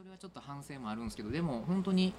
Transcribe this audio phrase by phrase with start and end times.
[0.00, 2.14] それはちょっと反省もあるんですけどでも本当に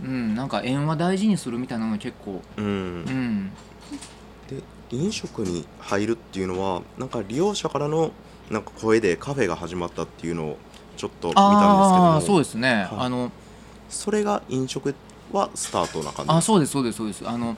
[0.00, 2.64] うんなんか縁は大事にするみたいなのが結構うん。
[2.64, 2.68] う
[3.10, 3.52] ん。
[4.48, 4.62] で
[4.96, 8.12] 飲食に入るっていうのはなんか利用者からの
[8.52, 10.58] なんか声でカフェが始まったっていうのを
[10.96, 12.88] ちょっと見たんですけどそうですね、はい。
[12.98, 13.32] あの
[13.88, 14.94] それが飲食
[15.32, 16.32] はスタートな感じ？
[16.32, 17.28] あそうですそうですそうです。
[17.28, 17.56] あの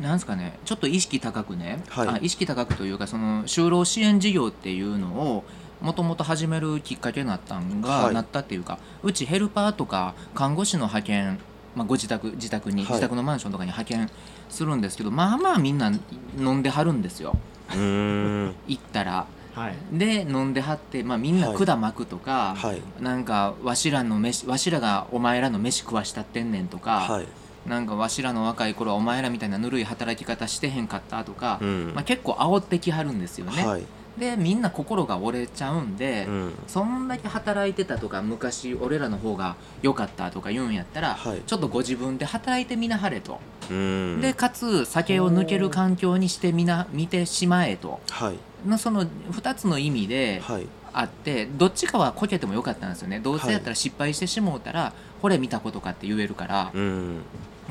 [0.00, 0.56] なんですかね。
[0.64, 2.08] ちょっと意識高くね、はい。
[2.10, 5.44] あ意識高くというかその就労支援事業っていうのを
[5.84, 8.14] もともと始めるきっかけになったんが、はい。
[8.14, 11.38] なったっていうかうちヘルパーとか看護師の派遣、
[11.76, 12.92] まあ、ご自宅自宅に、はい。
[12.92, 14.10] 自宅のマンションとかに派遣
[14.48, 15.92] するんですけどまあまあみんな
[16.38, 17.36] 飲んではるんですよ。
[17.68, 19.26] 行ったら。
[19.54, 19.76] はい。
[19.92, 21.56] で飲んではって、まあ、みんなはい。
[21.58, 22.80] 管巻くとか、はい。
[23.02, 27.26] なんかわしらの飯わしらがお前らの飯食わしたってんねんとか、はい。
[27.68, 31.92] なんかわしらの若い頃はお前らみたいなぬるい働き方してへんかったとか、うん。
[31.94, 33.86] まあ、結構煽ってきはるんですよね、はい
[34.18, 36.54] でみんな心が折れちゃうんで、うん。
[36.66, 41.42] そんだけ働いてたとか昔俺らの方が良かったとか言うんやったら、はい。
[41.46, 44.20] ちょっとご自分で働いてみなはれと、うん。
[44.20, 48.00] でかつ酒を抜ける環境にしてみな見てしまえと。
[48.10, 48.68] はい。
[48.68, 50.66] のその2つの意味ではい。
[50.96, 53.18] あってどっちかはこけてもよかったんですよね。
[53.18, 57.22] どうせやったら失敗してしもうたら、これ見たことかって言えるから、うん。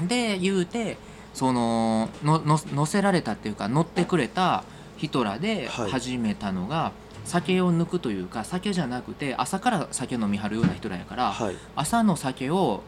[0.07, 0.97] で言うて
[1.33, 4.63] そののの乗せられたっていうか乗ってくれた
[4.97, 5.91] 人らではい。
[5.91, 6.91] 始めたのが、
[7.25, 11.55] 酒を抜くというか酒じゃなくて朝から酒飲みはるような人らやから、はい。
[11.75, 12.83] 朝の酒を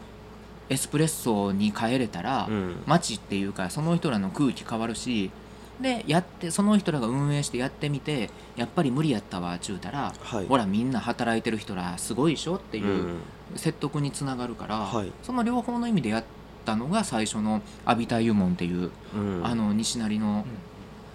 [0.70, 2.84] エスプレッソに変えれたら、うん。
[2.86, 5.32] 街っていうかその人らの空気変わるし
[5.80, 10.48] でやってその人らが運営してやってみてやっぱり無理やったわちゅうたら、はい。
[10.48, 12.86] ほらみんな働いてる人らすごいでしょっていう。
[12.86, 13.18] うん。
[13.56, 15.12] 説得につながるから、はい。
[15.24, 16.24] その両方の意味でやっ
[16.66, 19.46] たのが最初の「阿ビタ湯門」っていう、うん。
[19.46, 20.46] あの西成の、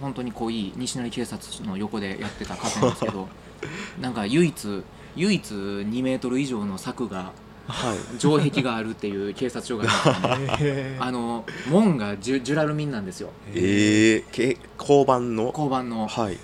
[0.01, 3.29] 本当に濃い西成警察の横でやってたカフェなんですけど
[4.01, 4.83] なんか唯一
[5.15, 7.31] 唯一2メートル以上の柵が
[7.67, 8.19] はい。
[8.19, 13.29] 城壁があるっていう警察署があねへあの門がジュジュラルミンなんですよ。
[13.53, 15.45] ええけ交番の？
[15.45, 16.37] 交番の、はい。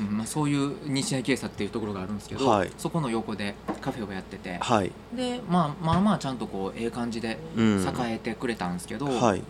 [0.00, 2.70] うんまあ、そういう西成警察っていうところがあるんですけど、はい。
[2.76, 4.90] そこの横でカフェをやっててはい。
[5.14, 7.84] で、まあ、まあまあちゃんとこうええ感じでうん。
[7.86, 9.42] 栄えてくれたんですけど、はい。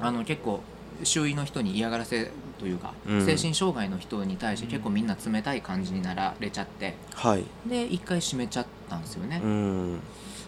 [0.00, 0.60] あの結構
[1.04, 3.26] 周囲の人に嫌がらせというか、うん。
[3.26, 7.44] 精神障害の人に対して結構みんな冷たい感じになられちゃってはい。
[7.66, 10.00] で一回閉めちゃったんですよね、うん。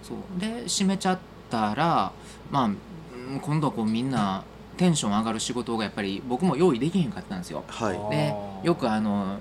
[0.02, 0.40] そう。
[0.40, 1.18] で閉めちゃっ
[1.50, 2.12] たら
[2.50, 4.44] まあうん今度はこうみんな
[4.76, 7.64] テンション上がる仕事がやっぱり僕も用意できへんかったんですよ。
[7.68, 8.10] はい。
[8.10, 9.38] でよくあの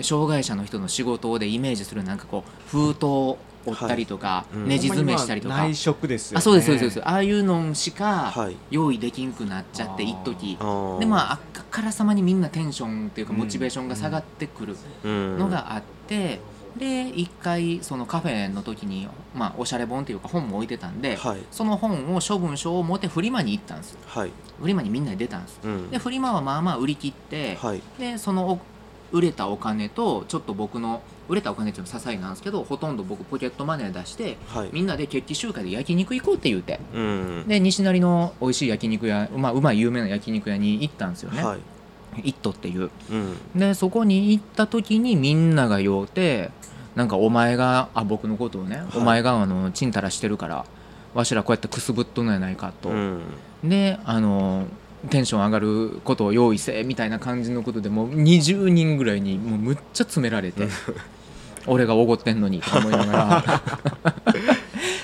[0.00, 4.56] 障害者の人の仕事でイメージするなんかこう封筒を折ったりとか、はい。
[4.56, 4.68] うん。
[4.68, 6.38] ネジ詰めしたりとか、内職ですよね。
[6.38, 7.08] あそうですそうですそうです。
[7.08, 8.56] ああいうのしかはい。
[8.70, 10.56] 用意できんくなっちゃって一時。
[11.00, 13.38] でまああっからさまにみんなテンションっていうかうん。
[13.38, 15.38] モチベーションが下がってくるうん。
[15.38, 16.40] のがあって、
[16.76, 21.40] で一回そのカフェの時に、まあ、おしゃれ本っていうか本も置いてたんで、はい。
[21.50, 24.30] その本を処分書を持ってフリマに行ったんですはい。
[24.60, 25.90] フリマにみんなで出たんですうん。
[25.90, 27.82] でフリマはまあまあ売り切って、はい。
[27.98, 28.58] でそのお
[29.12, 34.70] 売れたお金とちょっと僕の売れたお金っていうのは些細なんですけどほとんど僕ポケットマネー出してはい。
[34.72, 37.44] みんなで決起集会で焼肉行こうって言うてうん。
[37.46, 41.60] で西成の美味しい焼肉屋、まあ、うまい有名な焼肉屋に行ったんですよね、はい。
[42.24, 42.90] イットっていう。
[43.10, 43.36] うん。
[43.54, 46.50] でそこに行った時にみんなが酔うて
[46.94, 48.98] なんかお前があ僕のことをね、い。
[48.98, 50.66] お前があのちんたらしてるから
[51.14, 53.20] わしらこうやってくすぶっとんのやないかと、うん。
[53.64, 54.66] であの
[55.10, 60.68] テンション上がることを用意せみたいな感じのことでもう20人ぐらいにもうむっちゃ詰められて
[61.66, 63.62] 俺がおごってんのにとか思いながら。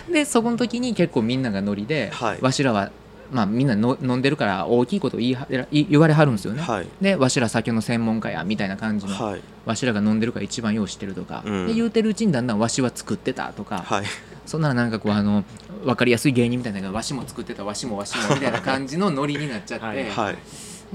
[0.13, 2.39] でそこの時に結構みんながノリで、はい。
[2.41, 2.91] わしらは
[3.31, 6.87] まあみんなの飲んでるから大きいこと言いは言言われはるんですよね、はい。
[7.01, 9.41] でわしら酒の専門家やみたいな感じの、はい。
[9.67, 11.67] わしらが飲んでるから一番よう知ってるとか、うん。
[11.67, 14.05] で言うてるうちにだんだんわしは作ってたとか、はい
[14.49, 15.45] そんならなんかこうあの
[15.85, 20.11] 分かりやすい芸人みたいなのがわしも作ってたわしもわしもみたいな感じのノリになっちゃって、はい。
[20.11, 20.39] はい。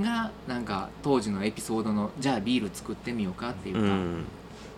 [0.02, 4.26] がなんか当時のエピソードのじゃあビール作ってみようかっていうか、うん。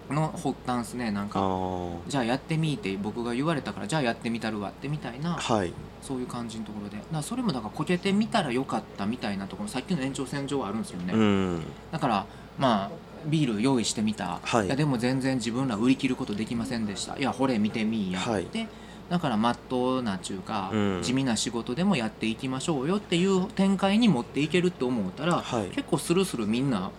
[0.10, 2.00] の発端ですねなんあかー。
[2.10, 5.72] じゃあやってみって僕が言われたからじゃあやってみたるわってみたいなはい。
[6.02, 6.98] そういう感じのところで。
[7.14, 11.64] だそれもだからこけてみたらよかったみたいなところさっきの延長線上はあるんですよね、うん。
[11.94, 12.26] だから
[12.60, 12.92] まあ
[13.26, 14.68] ビール用意してみた、はい。
[14.68, 17.18] やでも全然自分ら売り切ることできませんでした。
[17.18, 18.46] いやほれ見てみいや、はい。
[18.52, 18.68] で
[19.10, 21.02] だからまっとうなちゅうか、うん。
[21.04, 25.68] 地味な仕事でもやっていきましょうよっていう展開に持っていけるって思ったら、はい。
[25.68, 26.92] 結構スルスルみんなは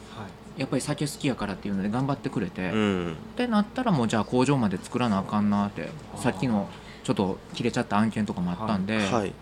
[0.59, 0.61] い。
[0.61, 3.17] やっぱり酒好きやからっていうので頑張ってくれて、っうん。
[3.37, 6.69] てなったらもうじゃあ工場まで作らなあかんなってさっきの
[7.05, 9.33] ちょっと切れちゃった案件とかもあったんで、はい。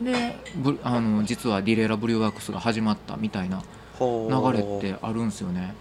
[0.00, 3.62] でブあの実はディレーラブリューワークスが始まったみたいな
[4.00, 5.74] 流流れってあるんですよね。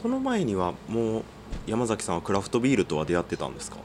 [0.00, 1.22] その前にはもう
[1.66, 3.78] 山崎さんはクラフトビールとは出会ってたんですか？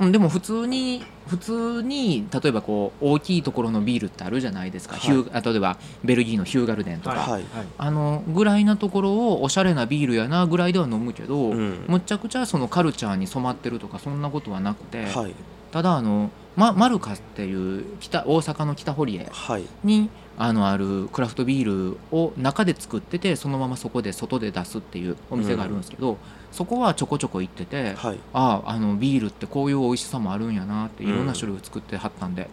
[0.00, 5.00] うんでも普通に普通に例えばこう大きいところのビールってあるじゃないですか、はい。
[5.02, 7.44] ヒューあ例えばベルギーのヒューガルデンとか、はいはい
[7.76, 11.84] あのぐらいなところをおしゃれなビールやなぐらいでは飲むけど、うん。
[11.86, 15.34] むちゃくちゃそのカルチャーに染まってるとかそんなことはなくて、はい。
[15.70, 19.64] ただあの、ま、マルカっていう北大阪の北堀江はい。
[19.84, 20.08] に
[20.40, 26.16] あのあるクラフトビールを中で作っててそのままそこで外で出すっていうお店があるんですけど、
[26.52, 28.18] そこはちょこちょこ行ってて、はい。
[28.32, 32.48] あああのビールってこういう美味しさもあるんやなっていろんな種類を作ってはったんで、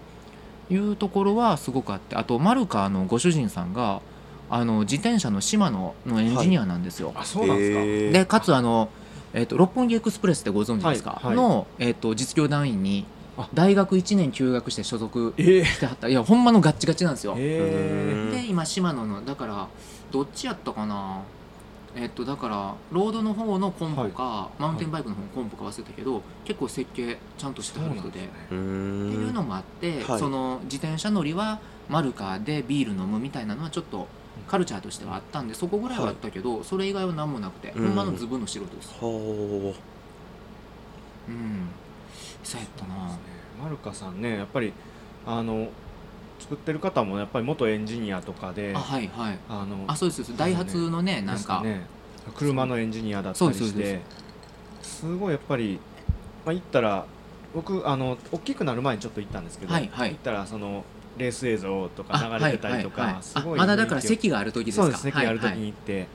[0.69, 4.01] いうところはすごくあってあとマルカのご主人さんが
[4.49, 7.13] あの自転車のシマノのエンジニアなんですよ。
[7.15, 8.89] あそうなんですか、でかつあの、
[9.33, 11.25] えー、と六本木エクスプレスってご存知ですか、はい。
[11.27, 11.35] はい。
[11.35, 13.05] の、えー、と実業団員に
[13.37, 13.49] あ。
[13.53, 16.07] 大学1年休学して所属ええしてはった。
[16.07, 17.35] いやほんまのガッチガチなんですよ。
[17.37, 19.67] えで今シマノのだから
[20.11, 21.21] どっちやったかな？
[21.95, 28.19] えっとだからロードの方のコンポか、マウンテンバイクの方のコンポか忘れたけど結構設計ちゃんとしてはる人で。
[28.19, 28.29] ね。
[28.45, 30.19] っていうのもあって、はい。
[30.19, 31.59] その自転車乗りは
[31.89, 34.07] マルカでビール飲むみたいなのはちょっと
[34.47, 37.87] カルチャーとしてはあったんでそこぐらいはあったけど、それ以外は何もなくて、うん。
[37.87, 38.89] ほんまのズブの素人です。
[38.99, 39.73] は
[41.29, 41.31] う。
[41.31, 41.69] ん。
[42.43, 43.17] そうやったな。
[43.61, 44.73] マルカさんねやっぱり
[45.25, 45.69] あの
[46.45, 49.39] 作ってる方もやっぱり元エンジニアとかであはいはい。
[49.49, 50.37] あのあそうですそうです。
[50.37, 51.87] ダイハツのねなんか、ね。
[52.35, 54.01] 車のエンジニアだったりして
[54.83, 55.79] すごいやっぱり、
[56.45, 57.05] まあ、行ったら
[57.53, 60.11] 僕あの大きくなる前にちょっと行ったんですけど、はいはい。
[60.11, 60.83] 行ったらその
[61.17, 63.23] レース映像とかあ流れてたりとか、はいはいはい。
[63.23, 64.83] すごいあまだだから席がある時ですか。
[64.83, 65.51] そうです席ある時はい。
[65.53, 66.07] はいに行って、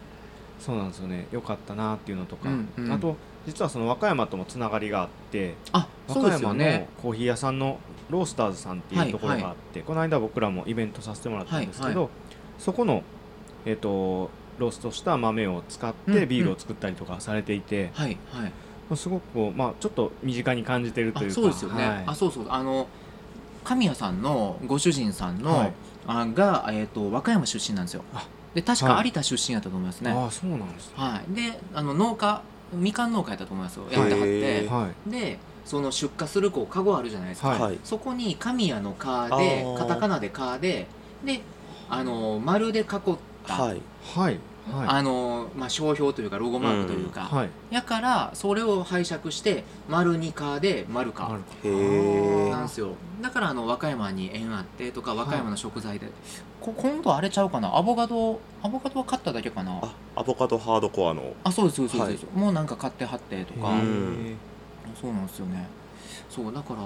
[0.60, 1.26] そうなんですよね。
[1.32, 2.92] よかったなっていうのとか、うんうん。
[2.92, 3.16] あと
[3.50, 12.08] 実はその和歌山ともつながりがあってあ和そうですよ歌山のねコーヒー屋さんのロースターズさんっていうところがあって、この間僕らもイベントさせてもらったんですけど、は
[12.58, 13.02] そこの、
[13.64, 18.96] えっとローストした豆を使ってビールを作ったりとかされていて、はいはい。
[18.96, 22.04] すごくこう、まあ、ちょっと身近に感じてるというあかそうですよね、はい。
[22.06, 22.46] あそうそう。
[22.50, 22.86] あの
[23.64, 25.72] 神谷さんのご主人さんの、はい。
[26.06, 28.04] あが、えー、と和歌山出身なんですよ。
[28.12, 29.06] あで確かはい。
[29.06, 30.94] 有田出身やったと思いますね、ああそうなんですね。
[30.96, 33.84] はい、であの農家みかん農家やったと思いますよ。
[33.90, 37.60] やってはって、でその出荷するこうカゴあるじゃないですか、はい。
[37.60, 37.78] はい。
[37.84, 39.78] そこに神谷の「カー」あでー。
[39.78, 40.86] カタカナで「カーで」
[41.24, 41.40] で
[41.88, 42.86] あの丸で囲っ
[43.46, 43.82] た、はい。
[44.14, 44.38] はい
[44.70, 44.88] はい。
[44.88, 47.50] あのまあ、商標というかロゴマークというか、はい。
[47.70, 52.94] やからそれを拝借して丸にカーで丸かなんですよ。
[53.20, 56.08] だからあの和歌山に縁あってとか和歌山の食材で、
[56.60, 57.76] こ今度あれちゃうかな？
[57.76, 59.80] アボカドアボカドは買っただけかな？
[59.82, 61.34] あアボカドハードコアの。
[61.44, 63.72] あそうですそうですそうです、もうなんか買ってはってとか、
[65.00, 65.66] そうなんですよね。
[66.28, 66.80] そうだから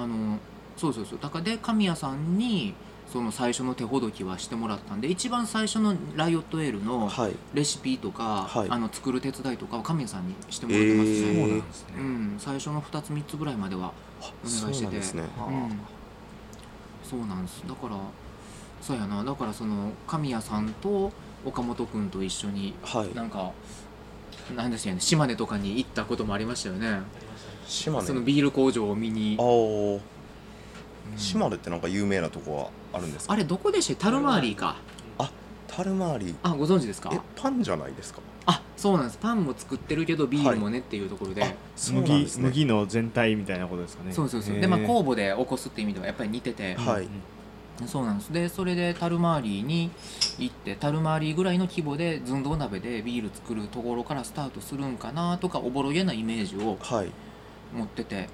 [0.00, 0.38] あの
[0.76, 2.74] そうそうそうだからで神谷さんに
[3.12, 7.32] その最初の手ほどきはしてもらったんで一番最初のライオットエールのはい。
[7.54, 8.68] レシピとか、はい。
[8.68, 14.84] あの作る手伝いとかは神谷さんにしてもらってますね、えーそうなん最初の2つ3つぐらいまではあお願いそうしてて。
[14.84, 15.22] なんですね。
[15.22, 15.80] はあうん、
[17.02, 17.62] そうなんです。
[17.66, 17.96] だから
[18.82, 19.24] そうやな。
[19.24, 21.10] だからその神谷さんと
[21.44, 23.14] 岡本君と一緒にはい。
[23.14, 23.52] なんか
[24.54, 27.00] なんですよね島根とかに行ったこともありましたよね。
[27.66, 28.06] 島根？
[28.06, 29.38] そのビール工場を見に。
[31.16, 32.70] 島根ってなんか有名なとこは？
[32.92, 33.34] あるんですか？
[33.34, 34.06] あれどこでした？
[34.06, 34.76] タルマーリーか。
[35.68, 37.10] タルマーリあご存知ですか？
[37.12, 38.20] えパンじゃないですか？
[38.46, 39.18] あそうなんです。
[39.18, 41.54] パンも作ってるけどビールもねっていうところで、
[41.92, 42.44] 麦ですね。
[42.44, 44.12] 麦の全体みたいなことですかね。
[44.12, 44.58] そうそうそう。
[44.58, 47.04] でまあ酵母で起こすっていう意味ではやっぱり似てて、はい。
[47.04, 47.08] うん
[47.86, 48.32] そうなんです。
[48.32, 49.92] でそれでタルマーリーに
[50.40, 57.10] 行ってタルマーリーぐらいの規模で寸胴鍋でビール作るところからスタートするんかなとかおぼろげなイメージをはい。
[57.72, 58.28] 持ってて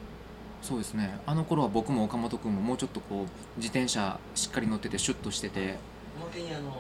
[0.65, 1.21] そうですね。
[1.27, 5.77] あの頃は僕も岡本君ももうちょっとこう自転車しっかり乗っててシュッとしてて。
[6.19, 6.71] 表にあの、あの、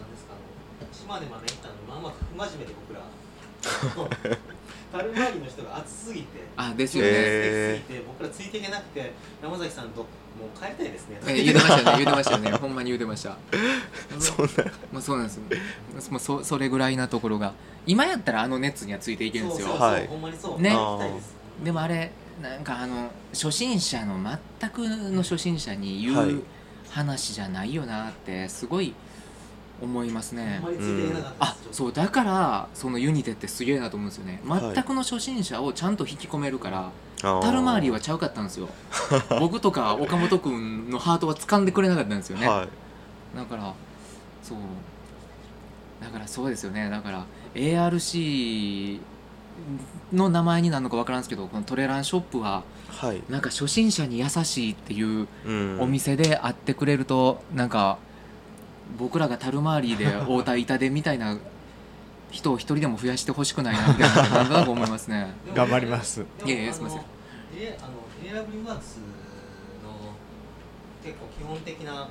[0.00, 0.32] なんですか、
[0.80, 3.04] あの、島根まで行ったのに、まあまあ、不真面目で僕ら。
[4.92, 6.26] タルマーリの人が暑すぎて。
[6.56, 10.06] あですよね、え暑すぎて、僕らついていけなくて、山崎さんと、も
[10.56, 11.20] う帰りたいですね。
[11.26, 11.92] え言うてましたよね。
[11.92, 12.50] 言うてましたよね。
[12.52, 13.36] ほんまに言うてました。
[14.18, 14.46] そん。
[14.46, 15.32] なまあそうなんで
[16.00, 17.52] すもうそそれぐらいなところが。
[17.86, 19.66] 今やったらあの熱にはついていけるんですよ。
[19.66, 20.06] そうそうそうはい。
[20.06, 20.62] ほんまにそう。
[20.62, 20.74] ね。
[21.62, 22.10] でもあれ
[22.42, 24.18] なんかあの初心者の
[24.60, 24.78] 全く
[25.12, 26.30] の初心者に言はい。
[26.32, 26.42] う
[26.94, 28.94] 話じゃないよなってすごい
[29.82, 30.62] 思いますね。
[31.40, 31.56] あ。
[31.72, 34.40] そうだからそのユニテってすげえなと思うんですよね。
[34.46, 34.74] はい。
[34.74, 36.90] 全くの初心者をちゃんと引き込めるから、
[37.24, 37.80] あタルマー。
[37.80, 38.68] リーははちゃうかったんですよ。
[39.40, 43.36] 僕とか岡本君のハートは掴んでくれなかったんですよね、はい。
[43.36, 43.74] だから
[44.42, 44.58] そう。
[46.00, 46.88] だからそうですよね。
[46.88, 49.00] だから ARC
[50.12, 53.22] の名前になるのか分からんですけどこのトレランショップははい。
[53.28, 57.98] なんか初心者に優しいっていううんお店で会ってくれるとなんか
[58.98, 61.36] 僕らがタルマーリーで会うた板でみたいな
[62.30, 65.32] 人を一人でも増やしてほしくないなみたいななんとなく思いますね。
[65.54, 66.24] 頑張ります。
[66.44, 66.98] いやいやすいません。
[66.98, 67.06] あの
[67.56, 68.96] えあのエアブリワークス
[69.82, 70.12] の
[71.04, 72.08] 結構基本的ながあの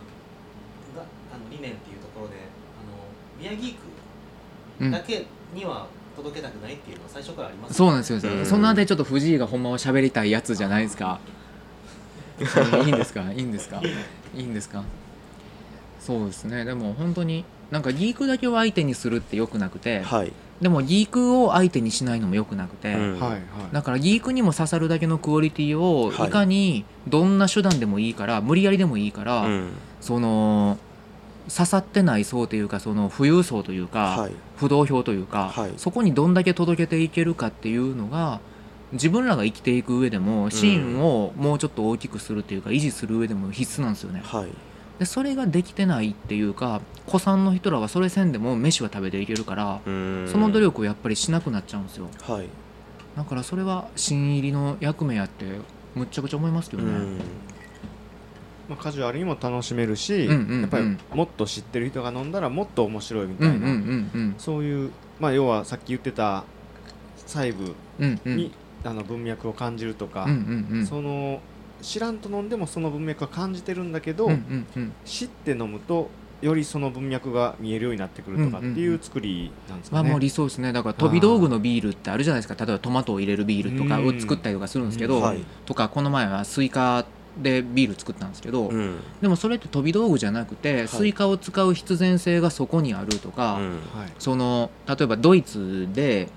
[1.51, 3.77] 理念っていうところであのビアギ
[4.79, 4.87] うん。
[4.87, 8.45] ークだけには届けたくないっていうのは最初からありますそうなんですよ、うん。
[8.45, 11.19] そのあたりちょっと藤井がほんまは喋りたいやつじゃないですか。
[12.85, 13.31] いいんですか？
[13.31, 13.81] いいんですか？
[14.35, 14.83] いいんですか？
[15.99, 16.65] そうですね。
[16.65, 20.33] でも本当になんかギークだけを相手にするってよくなくて、はい。
[20.61, 23.19] でもギークを相手にしないのもよくなくて、うん。
[23.19, 23.41] はいはい。
[23.71, 29.69] だからギークにも刺さるだけのクオリティをはいいかにどんな手段でもいいから無理やりでもいいから、うん。
[30.01, 30.77] その
[31.49, 34.31] 刺さってない層というかその富裕層というか、はい。
[34.57, 35.73] 不動票というか、はい。
[35.77, 38.39] そこにどんだけ届けていけるかっていうのが
[38.93, 44.21] 自分らが生きていく上でもシーンをもうちょっと大きくするっていうか維持する上でも必須なんですよね。
[44.23, 44.49] はい。
[44.99, 50.29] でそれができてないっていうか子さんの人らはそれせんでも飯は食べていけるからうん。
[50.31, 52.07] その努力をやっぱりしなくなっちゃうんですよ。
[52.21, 52.47] はい。
[53.17, 55.45] だからそれは新入りの役目やって
[55.95, 57.19] むっちゃくちゃ思いますけどね、うん
[58.69, 60.61] まあ、カジュアルにも楽しめるし、うんうんうん。
[60.61, 64.35] やっぱりもっと知ってる人が飲んだらもっと面白いみたいな、うんうんうんうん。
[64.37, 66.43] そういう、まあ、要はさっき言ってた
[67.25, 68.37] 細部うんうん。
[68.37, 68.51] に、
[68.83, 70.85] あの文脈を感じるとか、うんうんうん。
[70.85, 71.41] その
[71.81, 74.91] 知らんと飲んでもその文脈は感じてるんだけど、うんうんうん。
[75.05, 76.09] 知って飲むと
[76.41, 80.03] よりその文脈が見えるようになってくるとかっていう作りなんですかね。
[80.03, 80.73] まあもう理想ですね。
[80.73, 82.65] だから飛び道具のビールってあるじゃないですか。
[82.65, 85.21] 例えばトマトを入れるビールとかを作ったりとかするんですけど、うん。
[85.21, 85.39] はい。
[85.65, 87.05] とかこの前はスイカ
[87.41, 88.99] でビール作ったんですけど、うん。
[89.21, 90.87] でもそれって飛び道具じゃなくて、い。
[90.87, 93.69] スイカを使う必然性がそこにあるとか、うん。
[93.99, 94.11] はい。
[94.19, 96.29] その例えばドイツで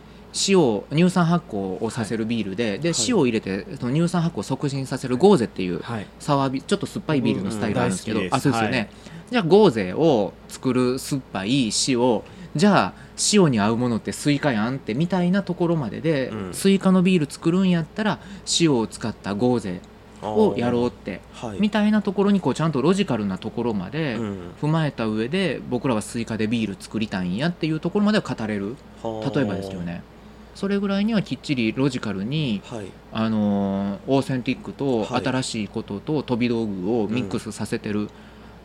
[0.48, 2.98] 塩乳酸発酵をさせるビールで、ではい。
[3.08, 6.06] 塩を入れてその乳酸発酵を促進させるゴーゼっていうはい。
[6.18, 8.48] サワービちょっと酸っぱいビールのスタイルがあるんですけど、うん大好きです。
[8.48, 8.88] あそうですよね、はい。
[9.30, 12.22] じゃあゴーゼを作る酸っぱい塩
[12.54, 12.94] じゃあ
[13.32, 16.54] 塩に合うものってスイカやんってみたいなところまでで、うん。
[16.54, 18.18] スイカのビール作るんやったら
[18.60, 19.80] 塩を使ったゴーゼ
[20.30, 21.59] をやろうってはい。
[21.61, 24.38] みたいなところにこうちゃんとロジカルなところまでうん。
[24.62, 28.76] 踏まえた上で僕らはスイカでビール作りたいんやっていうところまでは語れる。
[29.35, 30.02] 例えばですけどね。
[30.54, 32.87] それぐらいにはきっちりロジカルに、はい。
[33.12, 35.25] あのーオーセンティックとはい。
[35.25, 38.09] 新しいことと飛び道具をミックスさせてる、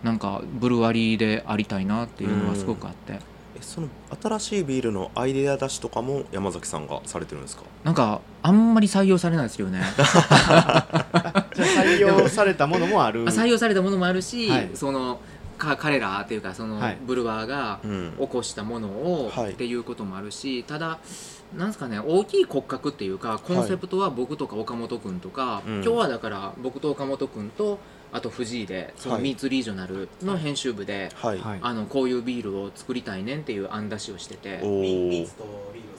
[0.04, 3.20] なんかブルワリーでありたいなっていうのがすごくあって、え
[3.60, 3.90] その
[4.22, 7.64] 新しいビールのアイデア出しとかも山崎さんがされてるんですか？
[7.84, 9.82] なんかあんまり採用されないですよね
[11.52, 13.26] 採用されたものもある。
[13.32, 14.70] 採用されたものもあるし、はい。
[14.74, 15.20] その
[15.58, 16.98] か彼らっていうかそのはい。
[17.06, 18.14] ブルワーがうん。
[18.20, 19.52] 起こしたものをはい。
[19.52, 21.00] っていうこともあるし、ただ
[21.56, 25.74] なんですかね大きい骨格っていうかコンセプトは僕とか岡本君とか、うん。
[25.76, 27.80] 今日はだから僕と岡本君と
[28.14, 29.24] あと藤井でそのはい。
[29.24, 31.60] ミーツリージョナルの編集部で、はい、はい。
[31.62, 34.60] あのこういうビールを作りたいねんっていう案出しをしてて。
[34.64, 35.91] ミミーツとビール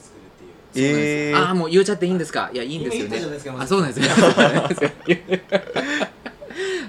[0.75, 2.49] えー、ああもう言っちゃっていいんですか？
[2.53, 3.19] いやいいんですよね。
[3.59, 4.15] あそうなんですよ。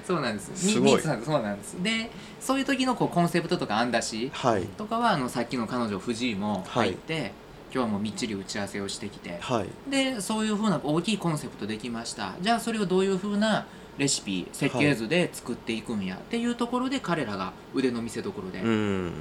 [0.05, 1.01] そうなんです すごい。
[1.01, 1.73] そうなんです。
[1.81, 4.63] でそういう時のこうコンセプトとか案出しはい。
[4.77, 7.31] とかはあのさっきの彼女藤井も入って、
[7.73, 9.65] 今日はもうみっちり打ち合わせをしてきてはい。
[9.89, 12.33] でそういうふうな大きいコンセプトできました。
[12.41, 13.65] じゃあそれをどういうふうな
[13.97, 19.13] レシピ設計図で作っていくんやっていうところで彼らが腕の見せ所で、うん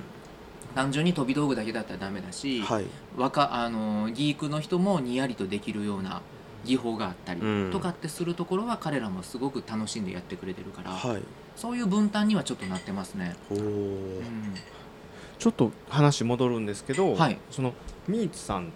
[0.75, 2.85] 単純に飛び道具だけだったらダメだし、はい。
[3.17, 6.21] 若あのギークの人もにやりとできるような
[6.65, 7.71] 技法があったりうん。
[7.71, 11.23] とかってするところは彼らもすごく楽しんでやってくれてるから、はい。
[11.57, 13.37] そういう分担にはちょっとなってますね。
[13.51, 13.55] う。
[13.55, 14.55] ん。
[15.39, 17.39] ちょっと話戻るんですけど、はい。
[17.51, 17.75] その
[18.09, 18.69] ミーツさんっ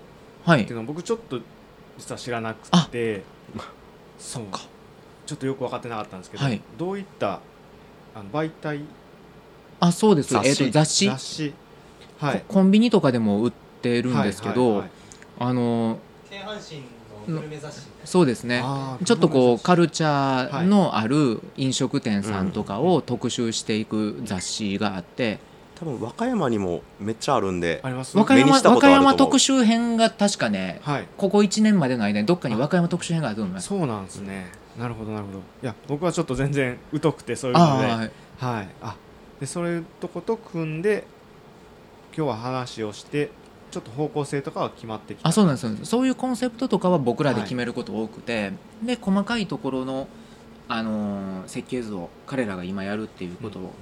[0.45, 1.41] はいていうのは僕ちょっと
[1.99, 3.23] 実は知らなくて
[4.19, 4.45] そう。
[4.45, 4.61] か。
[5.27, 6.61] ちょっとよく分かってなかったんですけど、はい。
[6.79, 7.41] どういった
[8.15, 8.81] あの媒体？
[9.81, 10.35] あそうです。
[10.35, 11.07] えーと雑誌？
[11.07, 11.55] 雑誌
[12.19, 12.45] はい。
[12.47, 14.91] ココンビニとかでも売ってるんですけど、はいはいはい。
[15.41, 15.99] あの
[16.31, 16.83] 京阪神
[17.35, 17.83] のグルメ雑誌。
[18.05, 18.63] そうですね。
[19.05, 25.39] ちょっとこうカルルチャーのある飲食店さんとかを特集していく雑誌があって、
[25.79, 31.07] 多分和歌山にもめっちゃあるんであります和歌山和歌山特集編が確かねはい。
[31.17, 33.69] ここ1年までの間にどっかに和歌山特集編があると思います。
[33.69, 34.47] そうなんですね。
[34.77, 35.39] なるほどなるほど。
[35.39, 37.87] いや僕はちょっと全然疎くてそういうので。
[37.87, 38.11] はい。
[38.39, 38.69] はい。
[38.83, 38.97] あ
[39.39, 41.05] でそれとこと組んで
[42.19, 43.31] 今日は話をして
[43.71, 45.29] ちょっと方向性とかは決まってきた。
[45.29, 45.91] あそうなんですそうなんです。
[45.91, 48.51] そういうコンセプトとかは僕らで決めること多くて、
[48.83, 50.09] で細かいところの、
[50.67, 53.73] あのー設計図を彼らが今やるっていうことを、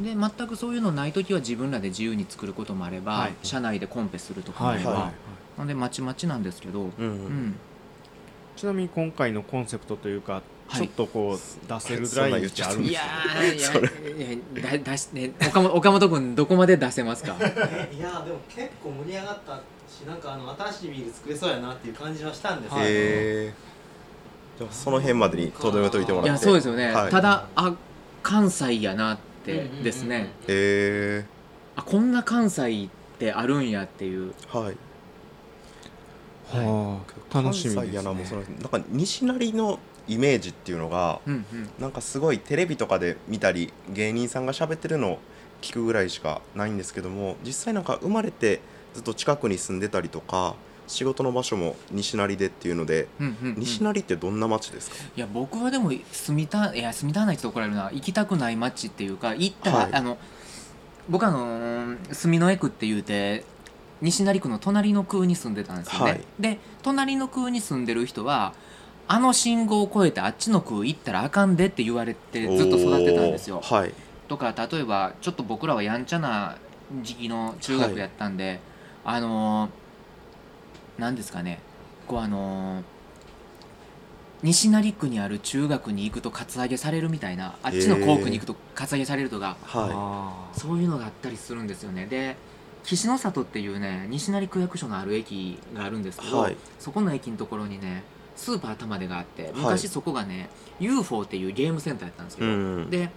[0.00, 3.34] で全くそういうのない時は自分らで自由に作ることもあれば、はい。
[3.44, 5.14] 社内でコンペするとかもあれば、はいはいはい
[5.58, 7.54] なんでまちまちなんですけど、うん、うん、
[8.56, 10.42] ちなみに今回のコンセプトというか、はい
[10.72, 13.00] ちょっとこう出せるラインってあるんいや
[13.40, 13.78] ですか？
[13.78, 14.38] ーいやい
[14.72, 23.54] やだ出しね岡本岡本君どこまで出せますかえいやでも結構盛り上がったしなんかあの新しいビール作れそうやなっていう感じはしたんですけど、へえ
[24.58, 27.74] じゃあその辺までにとどめといてもらっていやそうですよね、はいただあ
[28.22, 31.26] 関西やなってですね、え
[31.76, 34.76] あこんな関西ってあるんやっていうー、はい
[36.48, 37.00] は
[37.32, 41.70] あ楽しみ関西ですねやなもうそのなんか西成のイメージっていうのがうんうん。
[41.78, 45.18] なんかすごいテレビとかで見たり芸人さんが喋ってるのを
[45.62, 48.60] 聞くぐらいしかないんですけども実際なんか生まれて
[48.92, 50.56] ずっと近くに住んでたりとか
[50.86, 53.54] 仕事の場所も西成でっていうので、うんうんうん。
[53.60, 54.96] 西成ってどんな街ですか？
[55.16, 57.90] いや僕はでも住みたいや住みたないって怒られるな。
[57.90, 59.94] 行きたくない街っていうか行ったら、はい。
[59.94, 60.18] あの
[61.08, 63.44] 僕あの住の江区っていうて
[64.02, 66.20] 西成区の隣の区に住んでたんですよね、はい。
[66.38, 68.52] で隣の区に住んでる人は
[69.06, 73.60] あの信号を越えてあっちの区行ったらあかんでって言われてずっと育ってたんですよ。
[73.62, 73.92] はい。
[74.28, 76.56] とか例えばちょっと僕らはやんちゃな
[77.02, 78.60] 時期の中学やったんで、
[79.04, 81.60] あのーなんですかね。
[82.06, 82.82] こうあのー
[84.42, 92.06] 西成区にある中学に行くとカツアゲされるみたいなあっちの校区に行くとカツアゲされるとか、はあーそういうのがあったりするんですよね。
[92.06, 92.36] で
[92.82, 96.56] 岸の里っていうね西成区役所のある駅があるんですけど、はい。
[96.78, 98.02] そこの駅のところにね
[98.36, 99.52] スーパー玉出があってはい。
[99.54, 100.48] 昔そこがね、
[100.80, 103.10] UFO っていうゲームセンターやったんですい、けど、うんで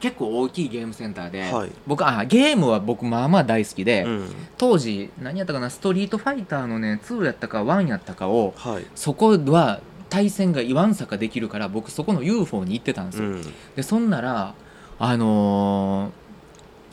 [0.00, 1.70] 結構大きいゲームセンターで、はい。
[1.86, 4.28] 僕あゲームは僕まあまあ大好きで、うん。
[4.58, 8.86] 当時何やったかなストリートファイターのね2やったか1やったかをはい。
[8.94, 9.80] そこは
[10.10, 13.42] 対戦が言わんさかできるから僕そこの UFO に行ってたんですよ、うん。
[13.76, 14.54] でそんなら
[14.98, 16.24] あのー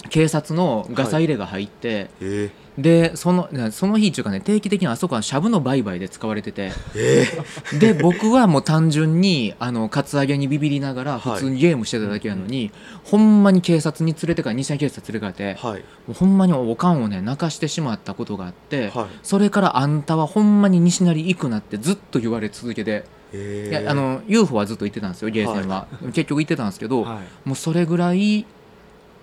[0.09, 6.71] 警察のガサ入れが入って、えでそのなその日っていうかね定期的にあそこはシャブの売買で使われてて。
[6.95, 7.27] え
[7.73, 7.77] え。
[7.79, 11.33] で僕はもう単純にあのカツアゲにビビりながらはい。
[11.35, 12.71] 普通にゲームしてただけやのに、
[13.03, 15.81] ほんまに警察に連れてか西成警察連れてかれて、はい。
[15.81, 19.05] もうほんまにおかんをね泣かしてしまったことがあって、はい。
[19.21, 27.47] それからあんたはほんまに西成行くなってずっと言われ続けて、えいやあの UFO はずっと言ってたんですよゲーセンは、結局行ってたんですけど、はい。
[27.47, 28.45] もうそれぐらい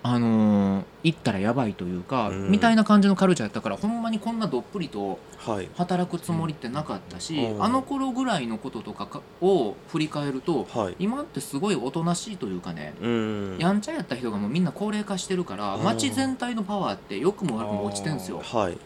[0.01, 2.51] あのー行ったらやばいというか、うん。
[2.51, 5.69] みたいな感じのカルチャーやったからほんまにこんなどっぷりとはい。
[5.77, 7.63] 働くつもりってなかったし、うん。
[7.63, 10.95] あの頃ぐらいのこととかかを振り返るとはい。
[10.99, 13.57] 今ってすごいおとなしいというかね、うん。
[13.59, 15.83] やんちゃやった人がもうみんな高齢化してるからうん。
[15.83, 18.41] 街全体のパワーって良くも悪くも落ちてんすよ。
[18.43, 18.77] はい。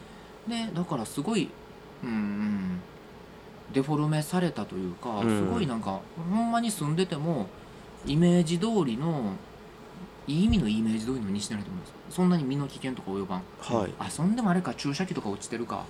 [0.47, 1.49] でだからすごい
[2.03, 2.81] うんうん
[3.73, 5.29] デフォルメされたというか、うん。
[5.29, 5.99] すごいなんか
[6.31, 7.47] ほんまに住んでても
[8.05, 9.33] イメージ通りの
[10.27, 13.41] いい意味のイメージ通りの西成だと思うんですそんなに身の危険とか及ばん。
[13.59, 13.91] はい。
[13.99, 15.85] あそんでもあれか注射器とか落ちてるか。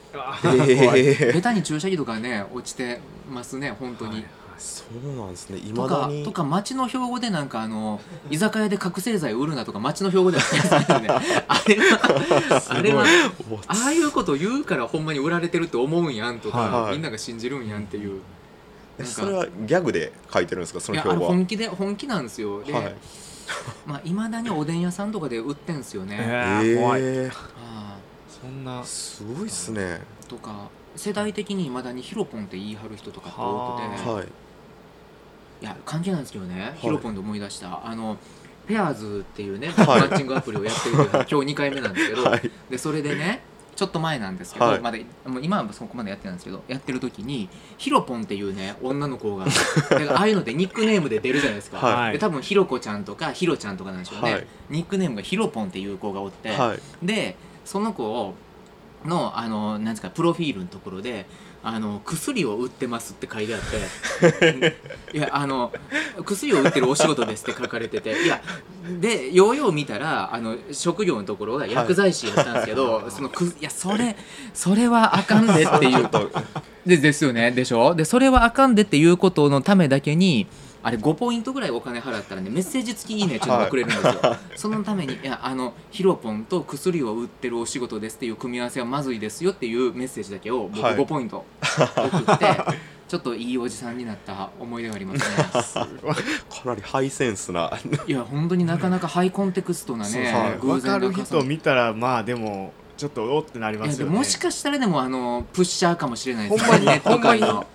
[0.58, 4.24] ええベタに注射器とかね落ちてますね本当に、
[4.58, 5.58] そうなんですね。
[5.58, 6.24] いとまだに。
[6.24, 11.22] かとか町の標語でなんかあの居酒屋で覚醒剤売るなとか町の標語では言ってたんで あ
[11.67, 13.04] れはあれは
[13.52, 18.22] おああいうこと言うからほんまに売られてるって思うんやんとか、はいみんなが信じるんやんっていう。
[18.98, 20.80] えなんかそれはギャグで書いてるんですか？
[20.80, 21.28] その表は。
[21.28, 22.63] 本気で本気なんですよ。
[22.63, 22.96] で、はい
[23.86, 27.01] まあいまだにおでん屋さんとかで売ってんすよね、えー怖い。
[27.03, 28.82] えあそんな。
[28.82, 30.01] ーすごいっすね。
[30.21, 34.25] あとか世代的にいまだにヒロポンって言い張る人とかって多くて、ははい。
[35.62, 36.79] いや関係ないんですけどね、い。
[36.82, 37.86] ヒロポンで思い出した。
[37.86, 38.17] あの
[38.67, 39.86] ペアーズっていうね、はい。
[39.88, 42.51] マッチングアプリをやってるという今日2回目なんですけど、はい。
[42.69, 43.41] でそれでね
[43.76, 44.80] ちょっと前なんですけど、はい。
[44.80, 49.46] まだもう今はそこまでやってないんですけどやってる時にヒロポンっていうね女の子が
[50.16, 52.14] ああいうのでニックネームで出るじゃないですか、はい。
[52.14, 54.48] で多分ヒロコちゃんとかヒロちゃんとかなんでしょうね、はい。
[54.70, 57.06] ニックネームがヒロポンっていう子がおって、はい。
[57.06, 58.36] でその子を
[59.06, 61.26] のあのなんですかプロフィールのところで
[61.65, 63.62] あの薬を売ってますって書いてあっ
[64.52, 64.78] て。
[65.17, 65.71] いやあの
[66.26, 68.23] 薬を売ってるお仕事ですって書かれてて。
[68.23, 68.41] いや
[68.99, 74.17] でようよう見たらあの職業のところが薬剤師やったんですけど、そのくいやそれ
[74.54, 76.10] それはあかんでっていう。
[76.86, 77.52] でですよね。
[77.52, 77.95] でしょ？
[77.95, 80.47] でそれはあかんでっていうことのためだけに
[80.84, 84.13] あれ5ポイントぐらいお金払ったらねメッセージ付きいいねちょっと送れるんですよ、
[84.58, 90.96] そのためにいやあのヒロポンと薬を売ってるお仕事ですっていう組み合わせはまずいですよっていうメッセージだけを僕はい。
[90.96, 91.46] 5ポイント
[91.96, 92.58] 送って、
[93.08, 95.46] ちょっといいおじさんになった思い出がありますね。
[95.54, 95.88] か
[96.65, 97.72] なりハイセンスな。
[98.06, 104.13] いや本当になかなかハイコンテクストなねはい分かる人見たらまあでもちょっとおってなりいますよね。
[104.13, 106.63] ももしかしたらでもあのプッシャーかもしれないです。
[106.63, 107.66] ほんまにネット界の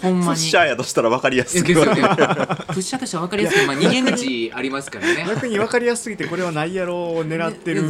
[0.00, 0.30] ほんプまに。
[0.32, 5.26] ッシャーやとしたら分かりやすいプッシャーとしては分かりやすい、まあ、逃げ道ありますからね。
[5.28, 7.80] 逆に分かりやすすぎてこれはないやろを狙ってる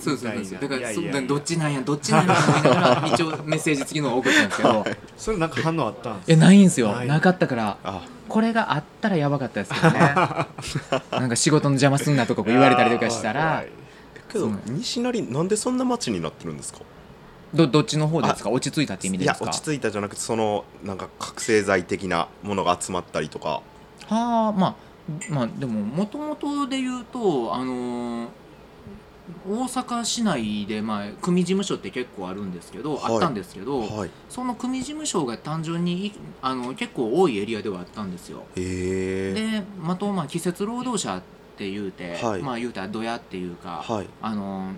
[0.00, 4.86] そうそうそうだからそどっちなんやどっちなんやと思いながら一応メッセージ付きのを送ったんですけど。
[5.18, 6.88] それなんか反応あったんですえないんすよ。
[7.04, 8.00] なかったからあ。
[8.30, 10.00] これがあったらやばかったですけどね。
[11.12, 13.64] なんか仕事の邪魔すんなとか言われたりとかしたら
[14.28, 16.80] けど西成なんでそんな町になってるんですか？
[17.54, 18.50] どどっちの方ですか？
[18.50, 19.44] 落ち着いたって意味いですか？
[19.44, 23.62] や落ち着いたじゃなくてそのなんか覚醒剤的なものが集まったりとか。
[24.06, 24.74] はあまあ
[25.30, 28.28] まあでももともとで言うとあのー
[29.44, 33.14] 大阪市内で、まあ、組事務所って結構あるんですけど、はい。
[33.14, 34.10] あったんですけど、はい。
[34.28, 36.12] その組事務所が単純にい
[36.42, 38.44] あの結構多いエリアではあったんですよ。
[38.54, 41.22] でまとまあ季節労働者っ
[41.56, 42.42] て言うて、はい。
[42.42, 44.06] まあ言うたらドヤっていうか、はい。
[44.22, 44.72] あの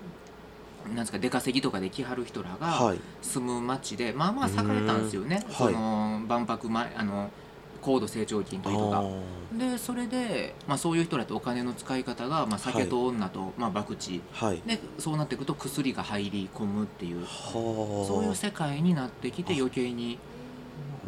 [0.87, 3.01] なんですか出稼ぎとかで来はる人らがはい。
[3.23, 4.55] 住む町で、まあまあ栄え
[4.87, 5.55] たんですよね、うん。
[5.55, 7.31] その万博前あの
[7.81, 9.05] 高度成長期の時とか。
[9.57, 14.47] でそれで、まあ、そういう人らってお金の使い方が、まあ、酒と女と、まあ、博打。
[14.47, 14.63] はい。
[14.67, 17.25] でそうなっていくと薬が入り込むっていう。
[17.25, 17.27] は
[18.07, 20.28] そういう世界になってきて余計にあ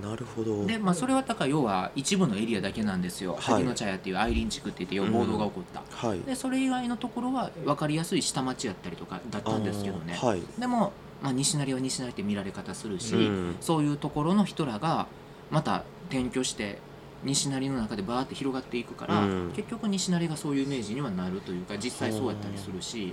[0.02, 0.66] なるほど。
[0.66, 3.32] で、まあ、それはだから要は一部のエリアだけなんですよ。
[3.34, 3.40] はい。
[3.40, 6.20] 萩の茶屋っていうアイリン地区って言って暴動が起こった、はい。
[6.20, 10.14] でそれ以外のところは分かりやすい下町やったりとかだったんですけどね。
[10.14, 10.42] はい。
[10.58, 13.56] でも、まあ、西成は西成って見られ方するし、うん。
[13.60, 15.06] そういうところの人らが
[15.50, 16.78] また転居して
[17.22, 19.52] 西成の中でバーって広がっていくから、うん。
[19.54, 23.12] 結局西成がそういうイメージにはなるというか実際そうやったりするし、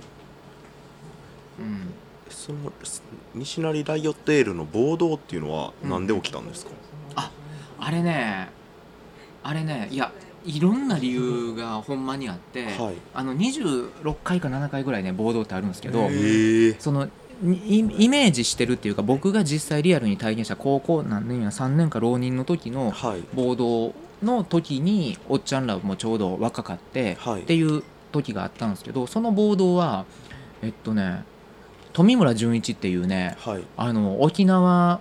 [1.58, 1.92] うん、
[2.30, 2.72] その
[3.34, 6.72] 西成ライオットエールの暴動っていうのは何で起きたんですか、
[7.80, 8.50] あれね
[9.42, 10.12] あれねいや
[10.44, 12.94] いろんな理由がほんまにあって、はい。
[13.12, 16.08] あの26回か7回ぐらいね暴動ってあるんですけど、
[16.78, 17.08] その
[17.42, 23.22] にイイメージしてるっていうか僕が実際リアルに体験した高校何年や3年か浪人の時のはい。
[23.34, 27.42] 暴動の時におっちゃんらもちょうど若かって、はい。
[27.42, 30.06] っていう時があったんですけどその暴動は
[30.62, 31.24] えっとね
[31.98, 33.64] 富村純一っていうねはい。
[33.76, 35.00] あの沖縄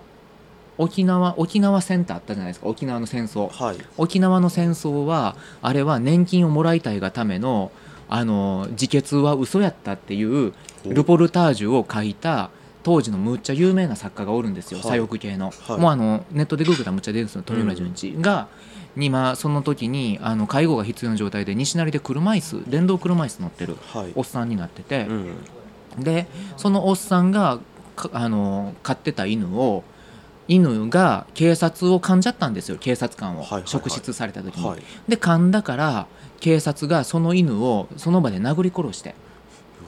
[0.79, 2.65] 沖縄沖縄戦ってあったじゃないですか。
[2.65, 3.49] 沖縄の戦争。
[3.49, 3.77] はい。
[3.97, 7.71] 沖縄の戦争はあれは年金をもらいたいがための
[8.10, 10.53] あの自決は嘘やったっていう
[10.86, 12.49] ルポルタージュを書いた
[12.81, 14.88] 当時のむっちゃ有名な作家がおるんですよ、はい。
[14.88, 15.79] 左翼系の、はい。
[15.79, 18.47] もうあのネットでググったらむっちゃ出るんですよ富村純一、が。
[18.95, 24.12] 今その時にあの介護が必要な状態で西成で車椅子電動車椅子乗ってるはい。
[24.15, 25.05] おっさんになってて。
[25.07, 25.36] う、ん
[25.97, 27.60] でそのおっさんが
[27.95, 29.83] かあの飼ってた犬を
[30.47, 33.67] 犬が警察を噛んじゃったんですよ警察官を、はいはいはい。
[33.67, 34.81] 職質された時に、はい。
[35.07, 36.07] で噛んだから
[36.39, 39.15] 警察がその犬をその場で殴り殺して、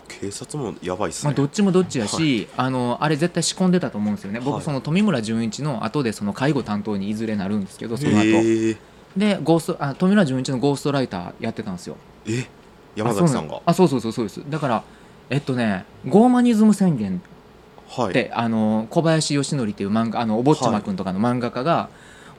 [0.07, 4.39] 警察もやばいっすまあ、ね、どっちもどっちやし、あのあれ絶対仕込んでたと思うんですよね。
[4.39, 4.63] 僕、はい。
[4.63, 8.17] その富村純一の後でその介護担当にいずれなるんですけどその後。
[8.23, 8.77] へえ。
[9.15, 11.95] でゴーストあ富村純一のゴーストライターやってたんですよ。
[12.25, 12.47] え？
[12.95, 13.61] 山崎さんが。
[13.65, 14.41] あそうそうそうそうです。
[14.49, 14.83] だから
[15.29, 17.21] えっとねゴーマニズム宣言
[17.89, 18.13] はい。
[18.13, 21.89] で、あの小林義則っていう漫画あのお坊ちゃまくんとかの漫画家が、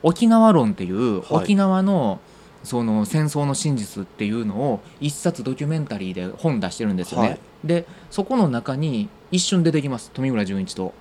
[0.02, 1.24] 沖縄論っていう、はい。
[1.42, 2.20] 沖縄の
[2.62, 7.40] その戦争の真実っていうのを一冊ドキュメンタリーで本出してるんですよね、はい。
[7.64, 10.92] でそこの中に一瞬出てきます富村純一と。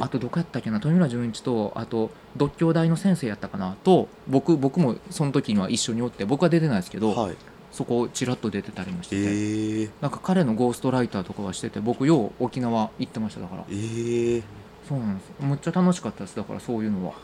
[0.00, 7.36] あとどこやったっけな富村純一とあと独協大の先生やったかなと僕僕もその時には一緒におって僕は出てないですけど、はい
[7.74, 13.64] そこちらっと出てたりもしてて、へえなんか彼のゴーストライターとかはしてて僕よう沖縄行ってましただから。
[13.68, 14.42] ええ
[14.88, 16.36] そうなんですむっちゃ楽しかったです。
[16.36, 17.14] だからそういうのは。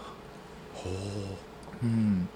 [0.75, 0.91] ほ
[1.85, 1.87] う。
[1.87, 2.29] ん。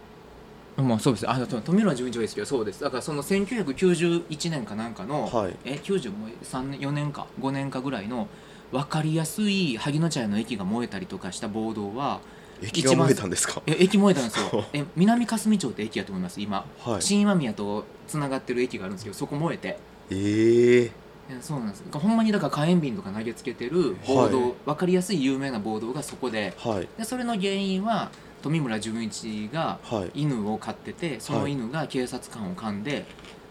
[0.76, 1.28] まあそうです。
[1.28, 2.82] あ富村純一はですけどそうです。
[2.82, 5.56] だからその1991年かなんかの、うはい。
[5.64, 8.28] え90も3年4年か5年かぐらいの
[8.70, 12.20] 分かりやすい萩野茶屋の駅が燃えたりとかした暴動は
[12.62, 13.62] 駅が燃えたんですか？
[13.66, 14.64] え駅燃えたんですよ。
[14.72, 17.02] え南霞町って駅やと思います今、はい。
[17.02, 19.78] 新今宮とつながってる駅があるんですけどそこ燃えて。
[20.10, 20.90] ええ。
[21.30, 26.52] いやそうなんですほんまにだから火炎瓶とか投げつけてる暴動、はい分かりやすい有名な暴動がそこで。
[26.58, 26.88] はい。
[26.98, 28.10] でそれの原因は
[28.42, 30.20] 富村純一がはい。
[30.22, 33.06] 犬を飼っててその犬が警察官を噛んで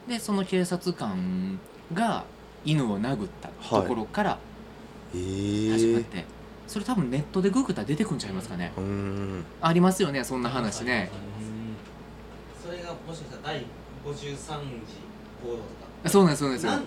[0.08, 1.60] でその警察官
[1.94, 2.26] が
[2.64, 4.38] 犬を殴ったところから
[5.16, 5.72] ええ。
[5.72, 6.26] 始まって、
[6.68, 8.72] それ多分ネットでググったら出てくんちゃいますかね。
[8.78, 9.46] うーん。
[9.62, 11.12] ありますよねそんな話ね。
[12.64, 13.66] それがもしかしたら第
[14.06, 15.64] 53次行動と
[16.04, 16.10] か。
[16.10, 16.72] そうなんですそうなんですよ。
[16.72, 16.82] なん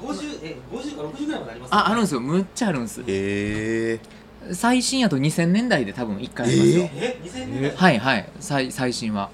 [0.00, 2.20] 50え50か60ぐらいまでありますああるんですよ。
[2.20, 3.02] よむっちゃあるんです。
[3.06, 4.00] え
[4.48, 4.54] え。
[4.54, 7.76] 最新やと2000年代で多分1回ありますよ、え2000年代？
[7.76, 8.28] はいはい。
[8.40, 9.30] 最最新は。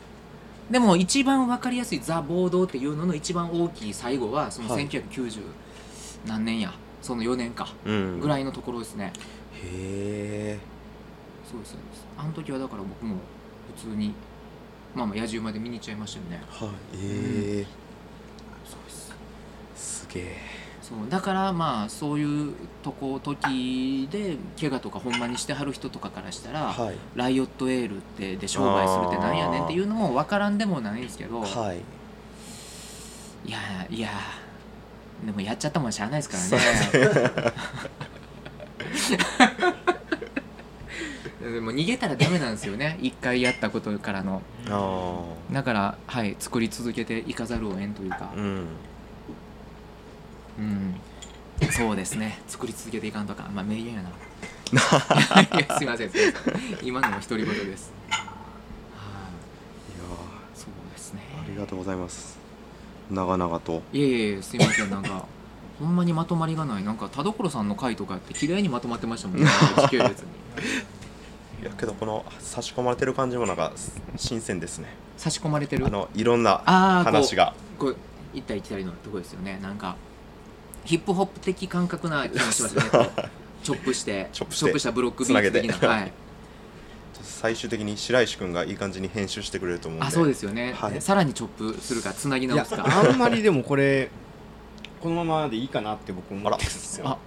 [0.71, 4.89] でも一番わかりやすいザ・暴動っていうのの一番大きい最後はそのはい。
[4.89, 5.41] 1990
[6.27, 6.73] 何年や。
[7.03, 8.21] その4年かうん。
[8.21, 9.13] ぐらいのところですね、
[9.67, 10.59] へえ
[11.51, 12.07] そうですそうです。
[12.17, 13.17] あの時はだから僕も
[13.77, 14.15] 普通に
[14.95, 16.43] まあまあ野獣まで見に行っちゃいましたよね。
[16.49, 16.69] はい。
[16.95, 17.67] ええ
[18.65, 19.15] そうです。
[19.77, 20.37] すげえ
[20.83, 26.97] そうだからまあそういうとこ時で怪我とかほんまにしてはる人とかからしたら、はい。
[27.15, 31.81] ライオットエールってで商売するってなんやねんっていうのも分からんでもないんですけど、はい。
[33.49, 33.59] いや
[33.91, 34.11] いや
[35.25, 37.53] でもやっちゃったもんしゃあないですからね
[41.41, 42.99] でも逃げたらダメなんですよね。
[43.01, 44.43] 一回やったことからの。
[44.69, 45.23] あ
[45.53, 48.33] だからはい作り続けていかざるを得んというか。
[48.33, 48.67] あうん。
[50.59, 51.01] うん
[51.71, 52.41] そうですね。
[52.49, 53.49] 作り続けていかんとか。
[53.55, 54.11] まあ名言やな。
[54.73, 54.75] い
[55.69, 56.11] やすいません。
[56.83, 57.93] 今のも独り言です。
[58.11, 58.21] はい。
[60.55, 61.23] そうですね。
[61.41, 62.39] ありがとうございます。
[63.11, 63.83] 長々と。
[63.93, 64.91] いえいえすいません。
[64.91, 65.27] なんか
[65.79, 66.85] ほんまにまとまりがない。
[66.85, 69.47] なんか田所さんの回とかって綺麗にまとまってましたもんね。
[69.77, 70.27] 時系列に。
[71.63, 73.73] いやけどこの差し込まれてる感じもなんか
[74.17, 74.89] 新鮮ですね。
[75.17, 75.87] 差し込まれてる？
[75.87, 77.55] あのいろんな話が。
[77.79, 77.97] こう
[78.35, 79.59] 行ったり来たりのとこですよね。
[79.63, 79.97] なんか
[80.85, 82.91] ヒップホップ的感覚な気がしますよね
[83.63, 85.87] チョップしてチョップしたブロックビーツ的つなげて。
[85.87, 86.13] なはい。
[87.23, 90.07] 最終的に白石君がいい感じに編集してくれると思うんで。
[90.07, 91.01] あそうですよね、はい。
[91.03, 92.87] さらにチョップするかつなぎ直すか。
[92.87, 94.11] あんまりでもこれ
[95.01, 97.09] このままでいいかなって僕思ってるんですよ。
[97.09, 97.19] あ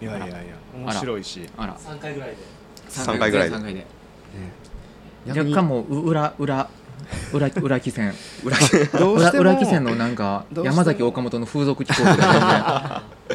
[0.00, 0.36] いやいやいや
[0.76, 1.48] 面白いし。
[1.56, 1.76] あら。
[1.76, 2.36] 3回ぐらいで。
[2.88, 3.56] 三回ぐらいで。
[3.56, 3.86] 3回で
[5.26, 6.68] 若干もうう裏裏
[7.32, 8.58] 裏 裏汽船裏
[8.98, 9.42] どうしても。
[9.42, 13.02] 裏裏汽船のなんか山崎岡本の風俗機構とか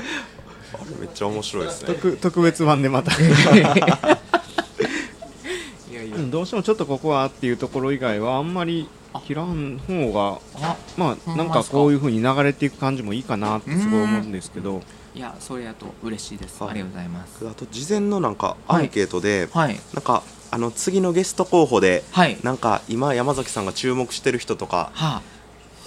[1.00, 1.88] めっちゃ面白いですね。
[1.94, 3.12] 特特別版でまた。
[6.30, 8.88] どうしてもちょっとここはっていうところ以外はあんまり
[9.26, 14.82] 切らん方があまあなんかこういう風に流れていく感じもいいかなってすごい思うんですけど。
[15.16, 16.72] いやそれやと嬉しいです、はい。
[16.72, 17.48] ありがとうございます。
[17.48, 19.80] あと事前のなんかアンケートで、はい。
[19.94, 22.38] なんかあの次のゲスト候補ではい。
[22.44, 25.22] なんか今山崎さんが注目してる人とかはあ。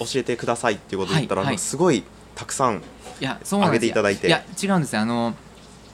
[0.01, 1.47] 教えてくださいっていうことを言ったら、はい。
[1.47, 1.55] はい。
[1.55, 2.03] なんかすごい
[2.35, 2.83] たくさん
[3.21, 3.79] いやそうなんですよ。
[3.79, 4.27] 上げていただいて。
[4.27, 5.03] いや違うんですよ。
[5.03, 5.35] あの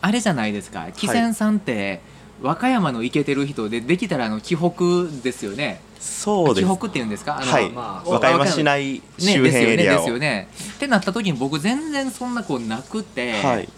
[0.00, 0.86] あれじゃないですか。
[0.94, 2.00] 汽船さんって、
[2.40, 6.66] 和歌山のイケてる人でできたらあの紀北ですよねそうです。
[6.66, 7.38] 紀北っていうんですか？
[7.40, 10.74] あの、はい、まあ和歌山市内ね、周辺エリアを、ですよねですよね。
[10.74, 13.68] ってなった時に僕全然そんな子なくて、はい。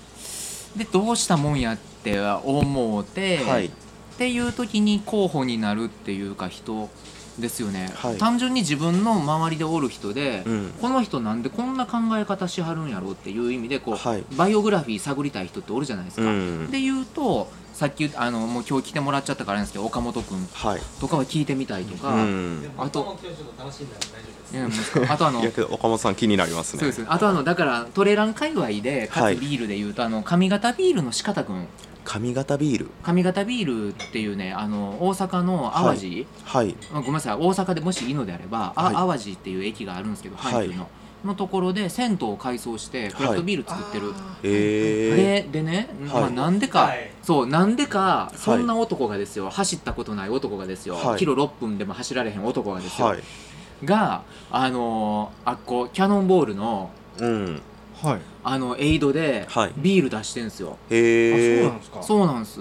[0.76, 3.66] でどうしたもんやって思うて、はい。
[3.66, 3.70] っ
[4.18, 6.88] ていう時に候補になるっていうか人
[7.38, 8.18] ですよね、はい。
[8.18, 10.74] 単純に自分の周りでおる人で、うん。
[10.80, 16.22] この人なんでこんな考え方しはるんやろうっていう意味でこう、はいバイオグラフィー探りたい人っておるじゃないですか。
[16.22, 17.50] うんで言うと
[17.80, 20.46] さっき言ったあのもう今日来てもらっちゃったからあれなんですけど岡本君。
[20.52, 20.80] はい。
[21.00, 22.60] とかは聞いてみたいとか、うん。
[22.60, 23.16] でもあと
[25.08, 25.40] あとあの
[25.70, 26.80] 岡本さん気になりますね。
[26.80, 27.06] そうです。
[27.08, 29.38] あとあのだからトレラン界隈でかはい。
[29.38, 31.66] つビールで言うと、あの上方ビールの四方君。
[32.04, 32.90] 上方ビール？
[33.02, 36.76] 上方ビールっていうねあの大阪の淡路、はい。
[36.92, 37.36] まあごめんなさい。
[37.36, 38.94] 大阪でもしいいのであれば、あはい。
[38.94, 40.66] 淡路っていう駅があるんですけどはい。
[40.66, 40.90] 阪急の、
[41.24, 44.12] のところで銭湯を改装してクラフトビール作ってる、
[44.42, 46.20] えででね、はい。
[46.24, 51.18] まあ、なんでか、はいそうなんでかそんな男がですよ、走ったことない男がですよ、はい。
[51.18, 53.22] キロ6分でも走られへん男がですー、よ、はい。
[53.84, 57.62] があのーあっこキャノンボールのうん。
[58.02, 58.20] はい。
[58.42, 59.72] あのエイドではい。
[59.76, 62.02] ビール出してんすよ、へえあそうなんですか？
[62.02, 62.60] そうなんす。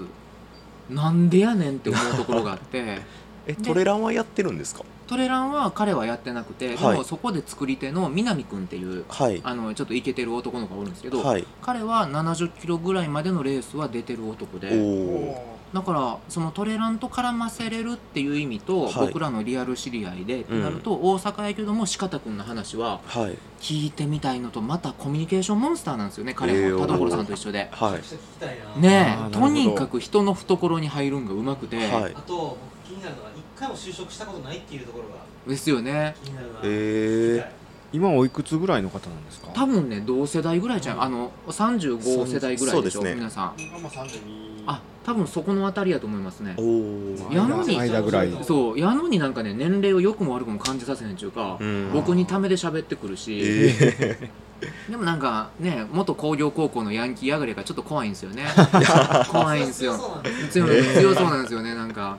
[0.89, 3.01] なんでやねんって思うところがあって。
[3.47, 4.83] えトレランはやってるんですか？
[5.09, 6.91] トレランは彼はやってなくて、はい。
[6.91, 9.41] でもそこで作り手の南くんっていうはい。
[9.43, 11.45] あのちょっとイケてる男の子がおるんですけど、はい。
[11.63, 19.07] 彼は70キロぐらいまでのレースは出てる男おでおだからそのトレランと絡ませれるっていう意味と、はい。
[19.07, 23.37] 僕らのリアル知り合いでってなると、大阪やけども四方君の話ははい。
[23.59, 27.67] 聞いてみたいのとまたコミュニケーションモンスターなんですよね彼えーも田所さんと一緒で。
[27.71, 28.79] はい。
[28.79, 32.13] ねえとにかく人の懐に入るんがうまくて、はい。
[32.15, 33.28] あと僕気になるのが一
[33.59, 35.15] 回も就職したことないっていうところが
[35.47, 36.15] ですよね。
[36.23, 36.59] 気になるな。
[36.63, 37.45] えー、
[37.91, 39.49] 今おいくつぐらいの方なんですか？
[39.53, 41.01] 多分ね同世代ぐらいじゃん。
[41.03, 43.15] あの35世代ぐらいでしょそうね。
[43.15, 43.53] 皆さん。
[43.57, 46.55] 今32あ多分そこのあたりやと思いますね。
[46.57, 48.31] おおやのに間ぐらい。
[48.43, 51.91] そうやのになんかね年齢を良くも悪くも感じさせへんっていうか、うん。
[51.93, 54.29] 僕にためで喋ってくるし、え
[54.89, 58.45] でもなんかね元工業高校のヤンキー上がりがちょっと怖いんですよね。
[59.31, 59.93] 怖いんですよ。
[59.97, 62.17] そうなんです強い強そうなんですよねなんか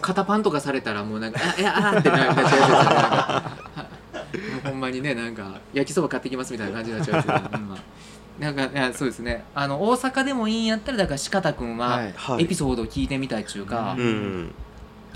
[0.00, 3.58] 肩パンとかされたらもうなんか「あいやあー」ってなっちゃ
[4.64, 7.78] うほんまにねなんか焼きそば買ってきますみたいな感じになっちゃうやつんま
[8.38, 9.44] なんかいやそうですね。
[9.54, 12.12] あの大阪でもいいんやったらだから四方君は、はい。
[12.14, 12.44] はい。
[12.44, 14.54] エピソードを聞いてみたいっていうか、ー、うん。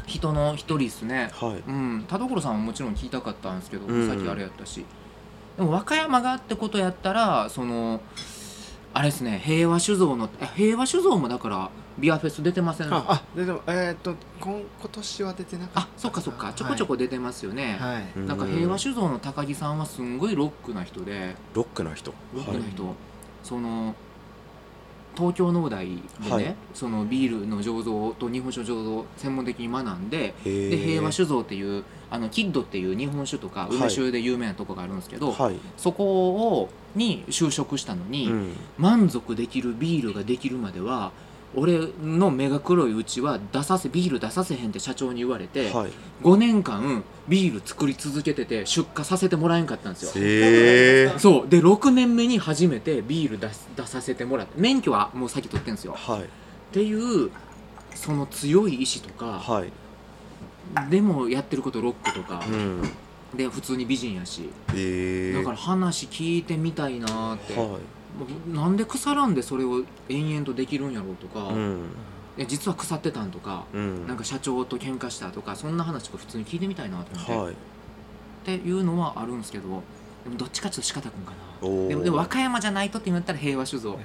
[0.07, 1.31] 人の一人ですね。
[1.35, 1.63] はい。
[1.67, 2.05] うん。
[2.09, 4.09] 田所さんももちろん聞いたかったんですけど、うん。
[4.09, 4.87] さっきあれやったし。
[5.59, 8.01] でも和歌山がってことやったらその
[8.92, 21.35] あれですね平和酒造のえ平和酒造もだからビアフェス出てませんああででもえーっと今今年は出てなかったあそっかそっかちょこちょこ出てますよね、はい、なんか平和酒造の高木さんはすんごいロックな人で。
[21.55, 22.12] ロックな人。
[22.35, 22.94] ロックな人、
[23.42, 23.94] その
[25.16, 26.00] 東京農大でね、
[26.31, 26.55] はい。
[26.72, 33.77] そのビールの醸造と日本酒醸造を専門的に学んでへで平和酒酒造っていうあのキッドっていう日本酒とかはい。
[33.77, 41.12] 梅酒で有名なとこがあるんですけど、はい、そこをに就職したのに、うん、満足できるビールができるまでは
[41.55, 45.90] 俺の目が黒いうちは出させビール出させへんって社長に言われて、はい。
[46.23, 50.25] 5年間ビール作り続けてて出荷させてもらえんかったんですよ。
[50.25, 51.49] へえそう。
[51.49, 55.94] で6年目に初めてビール出す出させてもらって免許はもう先取ってんですよ。
[55.96, 56.20] はい。
[56.23, 56.25] っ
[56.73, 57.31] ていう
[57.96, 59.73] その強い意志とかはい
[60.88, 62.83] でもやってることロックとかうん。
[63.35, 64.50] で普通に美人やし。
[64.74, 65.33] へえ。
[65.33, 67.54] だから話聞いてみたいなーって。
[67.54, 67.78] はも
[68.48, 71.78] うなんで腐らんでそれを延々とできるんやろうとか、いうん。
[72.37, 74.06] いや実は腐ってたんとか、うん。
[74.06, 77.52] なんか社長と喧嘩したとかそんな話とか普通に聞いてみたいなと思って、はい。
[77.52, 77.54] っ
[78.44, 79.83] ていうのはあるんですけど
[80.24, 81.68] でもどっちかっていうと仕方くんかな。
[81.88, 83.98] でもでも和歌山じゃないとって言ったら平和酒造。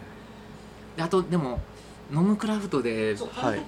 [0.97, 1.62] であとでも
[2.12, 3.60] 飲むクラフトでそうはい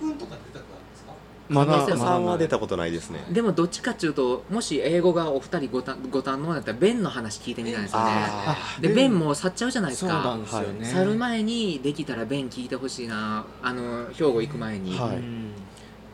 [1.50, 3.24] まだ可能性さんは出たたことないですね。
[3.30, 8.12] でもどっちかっていうともし英語がお二人ごたご堪能だったらベンの話聞いてみたいんですよね。
[8.12, 10.86] あでベンも去っちゃうじゃないですそうなかんですよね。
[10.86, 13.46] 去る前にできたらベン聞いてほしいな。
[13.62, 15.18] あの兵庫行く前に、はい。
[15.18, 15.52] うん。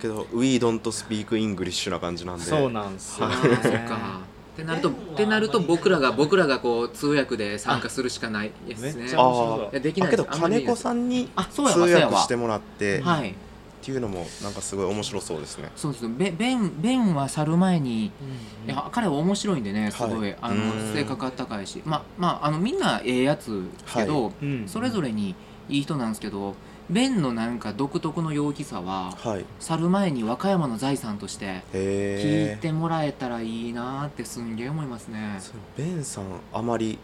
[0.01, 2.43] けど「We don't speak English」な感じなんで。
[2.43, 4.33] そうなんですよあねーそっか。
[4.53, 8.93] ってなるとってなると僕らが僕らがこう通訳で参加するしかないですね。
[9.01, 10.35] めっちゃ面白いやできあけどないです。
[10.35, 11.87] あんまり金子さんにあそうや通わ。
[11.87, 13.33] そうやわ訳してもらってっはい
[13.83, 15.71] ていうのもなんかすごい面白そうですね。
[15.75, 18.11] そうですベベンベンは去る前にい
[18.67, 20.93] や彼は面白いんでねすごい、はいあのうん。
[20.93, 21.81] 性格あったかいし。
[21.85, 24.67] まあまああのみんなええやつけど、うん。
[24.67, 25.35] それぞれに
[25.69, 26.55] いい人なんですけど
[26.89, 29.45] ベンのなんか独特の陽気さははい。
[29.59, 35.39] 去る前に和歌山の財産として聞いてもらえたらいいなってすんげえ思いますね。
[35.77, 36.99] ベンさんあまり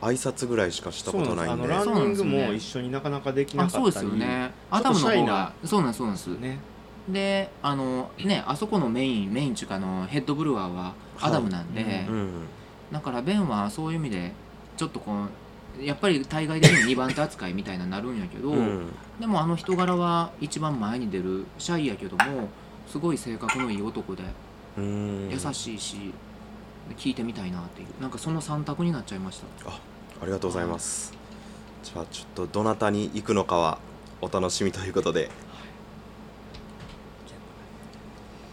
[0.00, 1.62] 挨拶ぐらいしかしたことないんで。
[1.62, 1.84] そうなんです。
[1.84, 2.46] あのランニングそうなんですよね。
[2.46, 3.88] も一緒になかなかできなかったり。
[3.88, 4.52] あそうですよね。
[4.70, 5.52] アダムの方が。
[5.64, 6.26] そうなんですそうなんです。
[6.38, 6.58] ね。
[7.08, 12.30] であのねあそこのメインメインっていうかあのヘッドブルワーはアダムなんで、はいうん
[12.92, 14.32] だからベンはそういう意味で
[14.76, 15.12] ちょっとこ
[15.78, 18.88] うやっぱり対外的に2番手扱いみたいななるんやけど、うん。
[19.20, 22.48] でもあの人柄は一番前に出るシャイやけども
[22.88, 24.24] すごい性格のいい男で
[24.76, 25.28] うん。
[25.30, 26.12] 優しいし、
[26.94, 28.02] 聞いてみたいなっていう。
[28.02, 29.70] なんかその3択になっちゃいました。
[29.70, 29.78] あ
[30.24, 31.12] りがとうございます。
[31.82, 33.78] じゃあちょっとどなたに行くのかは
[34.20, 35.30] お楽しみということで。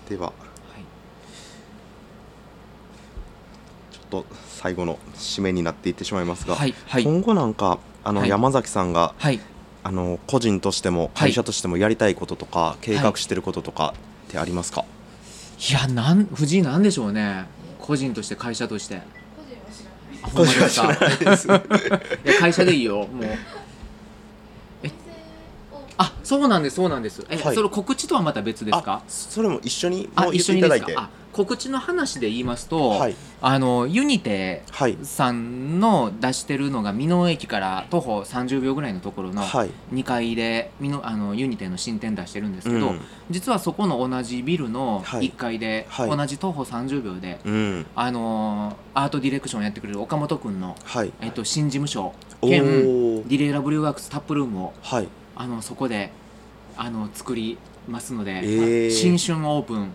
[0.10, 0.28] では。
[0.28, 0.34] はい。
[3.91, 7.04] ちょっと最後の締めになっていってしまいますが、はいはい。
[7.04, 8.30] 今後なんかあのはい。
[8.30, 9.39] 山崎さんが、はい。
[9.84, 13.93] あの個人としても会社としてもやりたいこととか、計画してることとか
[14.28, 14.84] ってありますか、
[15.69, 17.45] いやなん藤井なんでしょうね
[17.88, 19.02] 個人として会社として。
[20.21, 20.82] あほんまです。
[20.82, 21.60] かないですいや
[22.39, 23.08] 会社でいいよ。
[23.08, 23.26] もう。
[24.84, 24.91] え？
[25.97, 27.26] あそうなんですそうなんです。
[27.30, 27.56] え、はい。
[27.56, 30.86] それ告知とはまた別ですあかそれも一緒にあもう一緒にていただいて。
[30.88, 31.04] ですか？
[31.04, 33.15] あ告知の話で言いますと、はい。
[33.41, 34.97] あのユニテはい。
[35.04, 39.69] さんの出してるのが美濃駅から徒歩30秒ぐらいのところのはい。
[39.93, 43.02] 2階で美濃あのユニテの新店出してるんですけど、うん。
[43.30, 45.30] 実はそこの同じビルのはい。
[45.30, 46.17] 1階で、はい。
[46.17, 47.86] 同じ徒歩30秒で、うん。
[47.95, 51.13] あのーアートディレクションやってくれる岡本君の、はい。
[51.21, 55.08] えっと、新事務所お兼ー Derailleur Brew Works タップルームをはい。
[55.36, 56.10] あのそこで
[56.76, 58.91] あの作りますので、えー。
[58.91, 59.93] 新春オープン。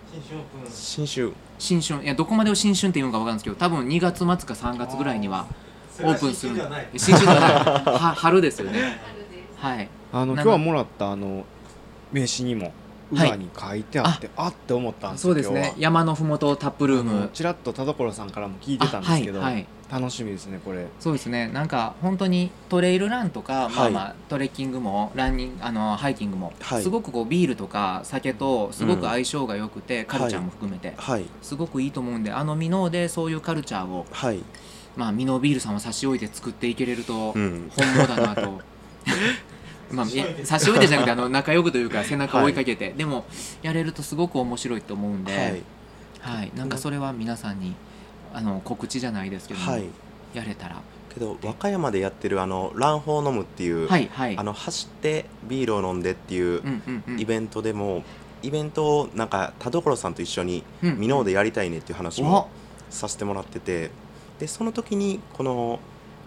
[0.70, 1.32] 新春。
[1.58, 2.02] 新春。
[2.02, 5.46] いやどこまでを新春っていうのか分かるんですけど多分2月末か3月ぐらいには
[6.00, 6.54] オープンする。
[6.54, 6.88] 新春ではない。
[6.96, 9.00] 新春ですよね。
[9.56, 9.88] はい。
[10.12, 11.44] あの今日はもらったあの
[12.12, 12.72] 名刺にも
[13.14, 13.28] はい。
[13.28, 14.48] 裏に書いてあって、あ。
[14.48, 15.74] って思ったんですよそうですね。
[15.78, 17.30] 山のふもとタップルーム。
[17.32, 20.86] ちらっと田所さんからも聞いてたんですけど、あはいはい楽しみですねこれ。
[20.98, 21.48] そうですね。
[21.48, 23.92] なんか本当にトレイルランとか、まあはい。
[23.92, 26.82] まあトレッキングもランニングあのハイキングも、はい。
[26.82, 31.26] すごくこうビールとか酒とすごく相性が良くて、カルチャーも含めて、はい。
[31.42, 34.42] すごくいいと思うんであのミノーでそういうカルチャーをはい。
[34.96, 37.70] まあミノービールさんを差し置いて作っていけれるとうん。
[37.76, 38.60] 本望だなと。
[39.92, 43.26] まあ、いや差し置いてじゃなくてあの仲良くというか背中を追いかけて、でも
[43.60, 45.62] やれるとすごく面白いと思うんで、はい。
[46.22, 47.74] はい、なんかそれは皆さんに
[48.34, 49.84] あの告知じゃないですけども、はい。
[50.34, 50.76] やれたら。
[51.12, 54.36] けど和歌山でやってるあのランホー飲むっていう、はいはい。
[54.36, 57.20] あの走ってビールを飲んでっていううんうんうん。
[57.20, 58.02] イベントでも、
[58.42, 62.48] イベントをなんか田所さんと一緒にうん箕面でやりたいねっていう話おも
[62.90, 63.90] させてもらってて
[64.38, 65.80] でその時にこの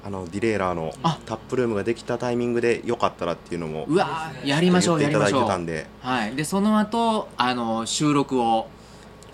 [0.03, 1.17] あのディレイラーのあ。
[1.25, 4.99] タップルームができたタイミングでよかったらっていうのもうわーやりましょう。
[4.99, 5.87] 言っていただいやりましょうてたんで。
[6.01, 6.35] はい。
[6.35, 8.67] でその後あの収録を。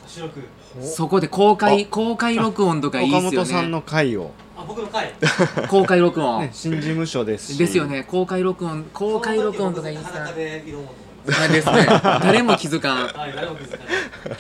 [0.07, 0.41] 収録
[0.81, 3.37] そこで公開公開録音とかいいっ岡すよね。
[3.37, 4.31] 本さんの回を。
[4.57, 5.13] あ僕の回？
[5.67, 7.57] 公開録音、ね、新事務所ですし。
[7.57, 8.03] ですよね。
[8.03, 11.85] 公開録音公開録音とか言いいますあですね。
[12.23, 13.07] 誰も気づかん。
[13.07, 14.37] はい誰も気づかない。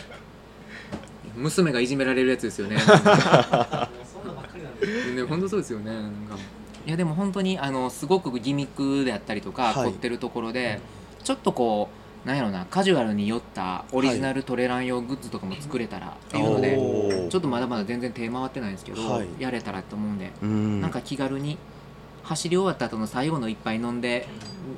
[1.35, 2.77] 娘がいじめられるやつですよね。
[2.85, 3.87] そんなばっか
[4.55, 5.91] りなんですね本当そうですよね。
[5.91, 6.37] なんか。
[6.85, 9.85] いやでも本当にあのすごくギミックであったりとか、はい。
[9.85, 10.79] 凝ってるところで
[11.23, 17.29] ちょっとこうなんやろなカジュアルに酔ったオリジナルトレラン用グッズとかも作れたらっていうので、おー。
[17.29, 19.27] ちょっとまだまだ全然手回ってないんですけど、はい。
[19.39, 20.81] やれたらと思うんで、うん。
[20.81, 21.57] なんか気軽に
[22.23, 24.27] 走り終わった後の最後の一杯飲んで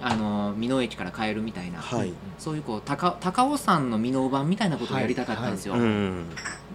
[0.02, 2.14] あの美濃駅から帰るみたいな、はい。
[2.38, 6.30] そういうこう高高尾山の美濃版みたいなことをやりたかったんですよ、うん。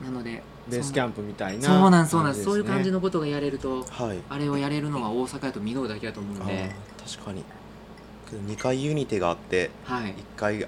[0.04, 4.18] なのでベースキャンプみたいなそうなんそうなんそういう感じののことがやれるとはい。
[4.28, 7.42] あれをやれるのは大阪やと美濃だけだと思うんあでー確かに
[8.36, 10.10] 2回ユニテがあってはい。
[10.10, 10.66] 1回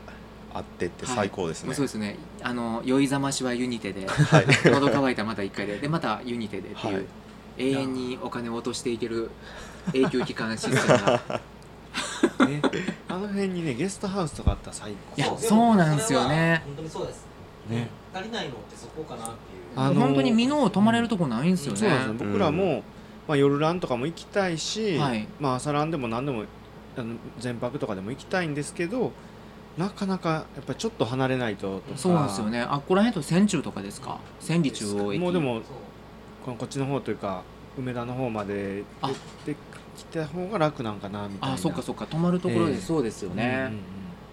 [0.52, 1.74] あってって最高ですね。
[1.74, 2.16] そうですね。
[2.42, 4.46] あの酔いざましはユニテではい。
[4.64, 5.78] 喉乾いたらまた1回で。
[5.78, 7.04] で またユニテでっていう、はい。
[7.58, 9.30] 永遠にお金を落としていける
[9.92, 11.40] 永久期間システムが。
[12.46, 12.62] ね。
[13.08, 15.22] あの辺にねゲストハウスとかあったら最高。
[15.22, 16.62] いやそうなんですよね。
[16.66, 17.26] 本当にそうです。
[17.68, 17.88] ね。
[18.12, 19.36] 足りないのってそこかなっていう。
[19.76, 22.30] あの本当に美濃泊まれるとこないんですよね、そうなんですよ。
[22.30, 22.82] 僕らも、
[23.28, 25.28] まあ、夜ランとかも行きたいし、はい。
[25.38, 26.44] まあ、朝ランでも何でも
[26.96, 29.12] あの全泊とかでも行きたいんですけど
[29.78, 31.98] なかなかやっぱりちょっと離れないととか。
[31.98, 32.60] そうなんですよね。
[32.60, 34.18] あっこら辺と千中とかですか？
[34.40, 35.20] 千里中央駅。
[35.20, 35.62] もうでも
[36.44, 37.42] このこっちの方というか
[37.78, 39.10] 梅田の方まであ。
[39.46, 39.60] 出て
[39.96, 41.54] きた方が楽なんかなみたいな。
[41.54, 42.06] あそっかそっか。
[42.06, 42.78] 泊まるところでええ。
[42.80, 43.78] そうですよね、うんうんうん。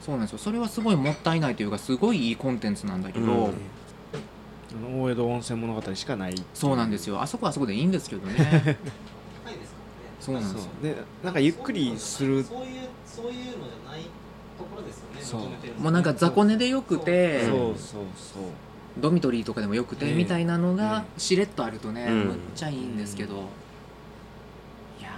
[0.01, 0.38] そうなんですよ。
[0.39, 5.01] それはすごいもったいないというかすごいいいコンテンツなんだけど、うん。
[5.01, 7.22] 大江戸温泉物語しかないそうなんですよ。
[7.22, 8.78] あそこはあそこでいいんですけどね
[10.28, 10.69] そうなんですよ。
[10.84, 14.01] でなんかゆっくりするそういうそういうのじゃない
[14.57, 15.38] ところですよねそ
[15.80, 15.82] う。
[15.82, 18.43] もうなんか雑魚寝でよくてそううんそうそう。
[18.99, 20.13] ドミトリーとかでもよくて、ええ。
[20.15, 22.13] みたいなのがえしれっとあるとね、うん。
[22.25, 23.36] むっちゃいいんですけど、
[24.99, 25.09] いや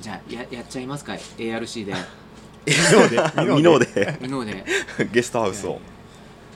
[0.00, 1.94] ーじゃあややっちゃいますか ARC で。
[3.54, 4.18] ミノで。
[4.20, 4.64] ミノで。
[5.12, 5.78] ゲストハウスを。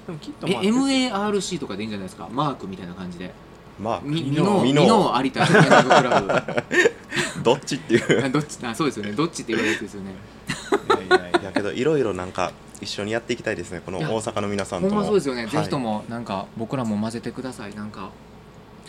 [0.07, 2.29] でもきっとえまあ MARC とかでいいんじゃないですか？
[2.33, 3.31] マークみたいな感じで。
[3.81, 6.55] まあみミノミノミミノノ有田ショッピングクラ
[7.43, 8.31] どっちっていう。
[8.31, 9.13] どっちあそうですよね。
[9.13, 10.13] どっちって言われるやつですよね。
[11.09, 13.81] いやいやいやけどいろいろなんか一緒にやっていきたいですね。
[13.85, 15.01] この大阪の皆さんほとも。
[15.01, 15.51] んまそうですよね、はい。
[15.51, 17.75] ぜひともなんか僕らも混ぜてください。
[17.75, 18.11] なんか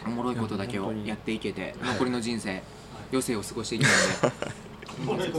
[0.06, 2.62] おもろいことだけをいやっていけてはい残りの人生
[3.12, 5.34] 余生を過ごしていきたいんで。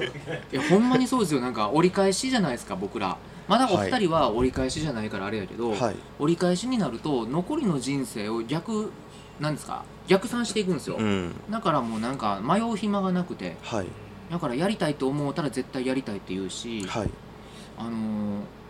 [0.53, 1.41] い やほんまにそうですよ。
[1.41, 3.17] なんか折り返しじゃないですか僕ら。
[3.47, 5.97] まだお二人は折り返しじゃないからあれやけど、はい。
[6.19, 8.91] 折り返しになると残りの人生を逆
[9.41, 11.35] なんですか逆算していくんですよ、うん。
[11.51, 13.87] だからもうなんか迷う暇がなくてはい。
[14.30, 17.11] だからやりたいと思うたら絶対やりたいって言うし、はい。
[17.76, 17.93] あのー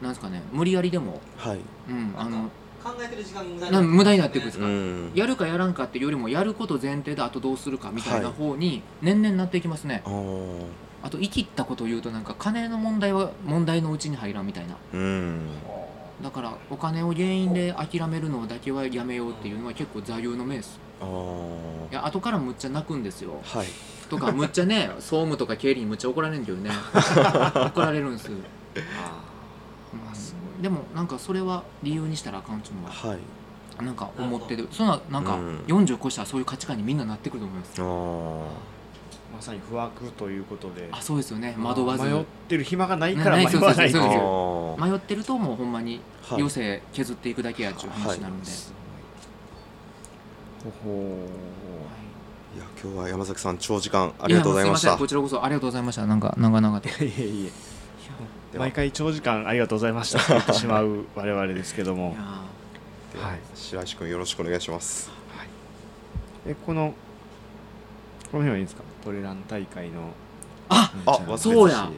[0.03, 1.61] なんですかね無理やりでも、はい。
[1.89, 2.51] うん、あの
[2.83, 5.13] 考えてる時間無駄な無駄になっていくんですか、うん。
[5.15, 10.67] やるかやらんかっていうよりもやること前提であとどうするかみたいな方に年々なっていきますね、あー。
[11.03, 14.77] あと生きったことを言うとなんか金の問題は問題のうちに入らんみたいな。
[14.93, 15.49] うん
[16.23, 20.79] だからお金を原因で諦めるのだけはやめようっていうのは結構座右の銘です。
[21.91, 23.41] いや後からむっちゃ泣くんですよ。
[23.43, 23.67] はい。
[24.09, 26.71] とかむっちゃね 総務とか経理にむっちゃ怒られるんだよね。
[27.67, 28.45] 怒られるんです、 うん
[30.63, 33.19] でもなんかそれは理由にしたらあかんっていうのははい。
[33.85, 35.59] なんか思ってるそんななんかうん。
[35.67, 37.81] 40越したらそういう価値観にみんななってくると思います
[39.35, 40.89] まさに不惑ということで。
[40.93, 41.57] あそうですよね。
[41.59, 42.05] 惑わず。
[42.05, 46.39] 迷ってる暇がないから迷わない迷ってるともうほんまにはい。
[46.39, 48.51] 余生削っていくだけやっちゅう話になるんで、
[50.65, 51.29] ほほ
[52.57, 54.97] いや今日は山崎さん長時間ありがとうございました。
[54.97, 56.07] こちらこそありがとうございました。
[56.07, 60.21] なんか長々とーいえいえ毎回長時間ありがとうございました。
[60.21, 62.11] と 言ってしまう我々ですけども。
[62.11, 62.45] は
[63.21, 65.11] はい白石君よろしくお願いします。
[66.47, 66.95] えこの
[68.35, 68.83] この辺はいいんですか？
[69.05, 70.11] トレラン大会の。
[70.69, 71.89] ああそうや。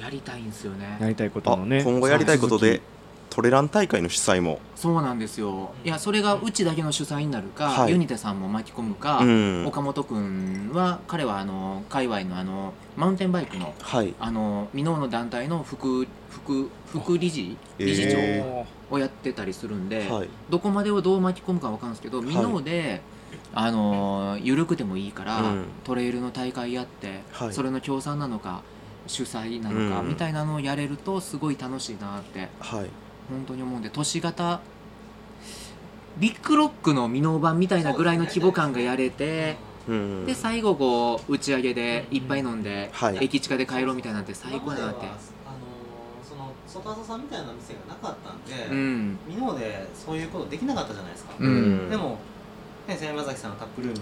[0.00, 0.96] やりたいんですよね。
[1.00, 2.84] やりたいことあのね今後やりたいことで続
[3.30, 4.60] トレラン大会の主催も。
[4.76, 5.72] そうなんですよ。
[5.84, 7.90] いやそれがうちだけの主催になるか、はい。
[7.90, 9.66] ユニテさんも巻き込むか、うん。
[9.66, 14.14] 岡本君は彼はあの界隈のあのマウンテンバイクのはい。
[14.20, 18.18] あの箕面の団体の副副副理事えー理事長
[18.88, 20.28] おをやってたりするんで、はい。
[20.48, 23.02] どこまでをどう巻き込むかわかんないですけど箕面で、
[23.54, 25.64] あの緩くてもいいから、うん。
[25.84, 27.52] トレイルの大会やって、はい。
[27.52, 28.62] それの協賛なのか
[29.06, 30.08] 主催なのか、うん。
[30.08, 32.90] みたいなのをやれるとすごい楽しいなってはい。
[33.30, 34.60] 本当に思うんで都市型
[36.18, 39.56] ビッグロックの箕面版みたいなぐらいの規模感がやれて、
[39.88, 43.18] うんで最後こう打ち上げでいっぱい飲んで、はい。
[43.20, 45.34] 駅近で帰ろうみたいなんて最高やなって。
[46.66, 52.18] 外浅さんみたいな店がなかったんで、うんミノでそういうことできなかったじゃないですか、うんでも
[52.88, 54.00] ね山崎さんのタップルーム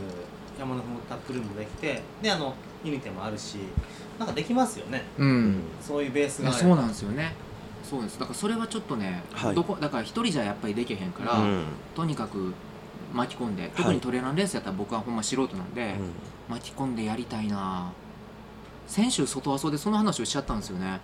[0.58, 2.54] 山のふもタップルームできてであの
[2.84, 3.58] ユニテもあるし
[4.18, 5.02] なんかできますよね。
[5.18, 5.62] うん。
[5.80, 7.34] そういうベースがそうなんですよね。
[7.82, 8.18] そうです。
[8.18, 9.54] だからそれはちょっとね、はい。
[9.54, 11.64] どこだから一人じゃやっぱりできへんから、うん。
[11.94, 12.54] とにかく
[13.12, 16.54] 巻き込んで特にトレーラーレースやったら僕はほんま素人なんで、うん。
[16.54, 17.90] 巻き込んでやりたいな
[18.92, 21.00] 先週外遊でその話をしちゃったんですよね。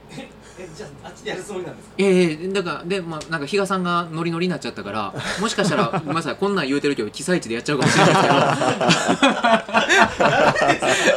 [0.59, 1.95] えじゃああっちでやるつもりなんですか？
[1.97, 8.21] いやいやだからでまあなんか比嘉さんがノリノリになっちゃったから もしかしたらまさこんなん言うてるけど被災地でやっちゃうかもしれないで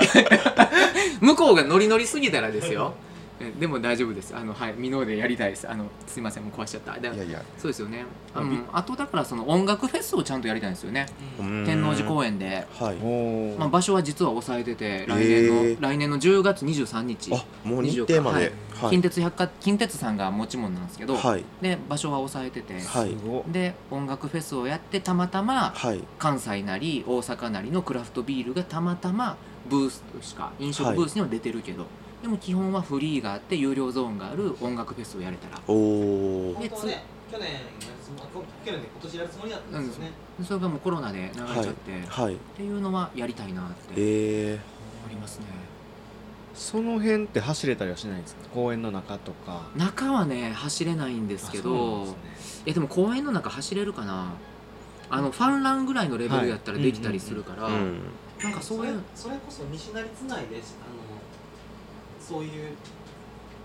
[0.07, 0.13] す。
[0.13, 0.23] け
[1.19, 2.93] ど向こうがノリノリすぎたらですよ。
[3.07, 3.10] え
[3.59, 4.35] でも大丈夫です。
[4.35, 4.73] あのはい。
[4.73, 5.69] ミノーでやりたいです。
[5.69, 6.43] あのすいません。
[6.43, 6.99] もう壊しちゃった。
[6.99, 7.43] でいやいや。
[7.57, 8.05] そうですよね。
[8.33, 11.05] あのあとだからその音楽フェスをちゃんとやりたいんですよね。
[11.37, 13.57] 天王寺公園で、はい。
[13.57, 15.77] まあ、場所は実は抑えてて来年の、へー。
[15.81, 17.33] 来年の10月23日。
[17.33, 18.51] あもう日程まで。
[18.51, 21.43] 24近鉄百貨近鉄さんが持ち物なんですけど、はい。
[21.61, 23.15] で場所は抑えてて、はい。
[23.51, 26.01] で音楽フェスをやってたまたまはい。
[26.17, 29.37] 関西なり大阪なりのクラフトビールがたまたま
[29.69, 31.85] ブースとしか飲食ブースには出てるけど、
[32.21, 35.61] でも基本はフリーがあって有料ゾーンがある音楽フェスをやれたら。
[35.67, 35.73] お
[36.51, 37.65] お本当はね去年やる
[38.03, 40.11] つも去年で今年やるつもりだったんですよね。
[40.43, 42.35] それがもうコロナで流れちゃって、っはい。
[42.57, 44.59] ていうのはやりたいなってえ
[45.07, 45.45] ありますね。
[46.53, 48.49] その辺って走れたりはしないんですか？
[48.53, 49.69] 公園の中とか。
[49.75, 52.05] 中はね走れないんですけど。
[52.05, 52.15] すね。
[52.65, 54.33] いやでも公園の中走れるかな？
[55.09, 57.99] あのファンランぐらいのレベルやったらできたりするから、ーうん。
[58.43, 60.45] なんかそういうそれこそ西成津内であの
[62.31, 62.49] そういう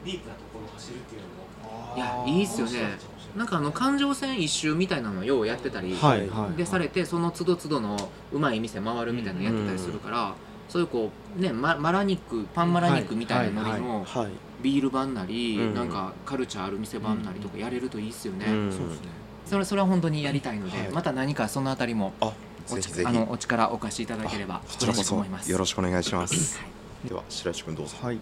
[0.04, 1.96] ディープなところを走るっていうのも。
[1.96, 2.98] いやいいっすよね。
[3.36, 7.96] なんかあの環状線一周みたいなのをようやってたり、はいはいでされてその都度都度の
[8.32, 10.34] うまい店回るみたいなのやってたりするから、
[10.68, 14.28] そういうこうねママラ肉パンマラ肉みたいなノリのはい。
[14.62, 15.74] ビール版なり、うん。
[15.74, 18.72] なんかカルチャーある店版なりとかやれるといいっすよね、うん。
[18.72, 19.08] そうですね。
[19.44, 20.88] それそれは本当にやりたいので、はい。
[20.90, 22.32] また何かそのあたりもあ
[22.70, 23.06] おぜひぜひ。
[23.06, 25.52] あのお力お貸しいただければこちらこそ嬉しく思います。
[25.52, 26.58] よろしくお願いします。
[26.58, 26.64] は
[27.04, 27.08] い。
[27.08, 27.96] では白石君どうぞ。
[28.00, 28.18] はい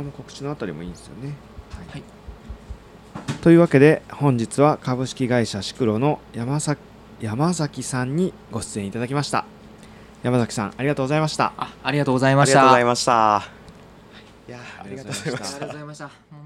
[0.00, 1.34] あもう告知のあたりもいいんですよね。
[1.90, 2.02] はい。
[3.42, 6.80] というわけで本日は株式会社シクロの山崎
[7.20, 9.44] 山崎さんにご出演いただきました。
[10.22, 11.52] 山崎さんありがとうございました。
[11.56, 12.60] あありがとうございました。
[12.60, 13.58] ありがとうございました。
[14.48, 16.37] いやーありがとうございました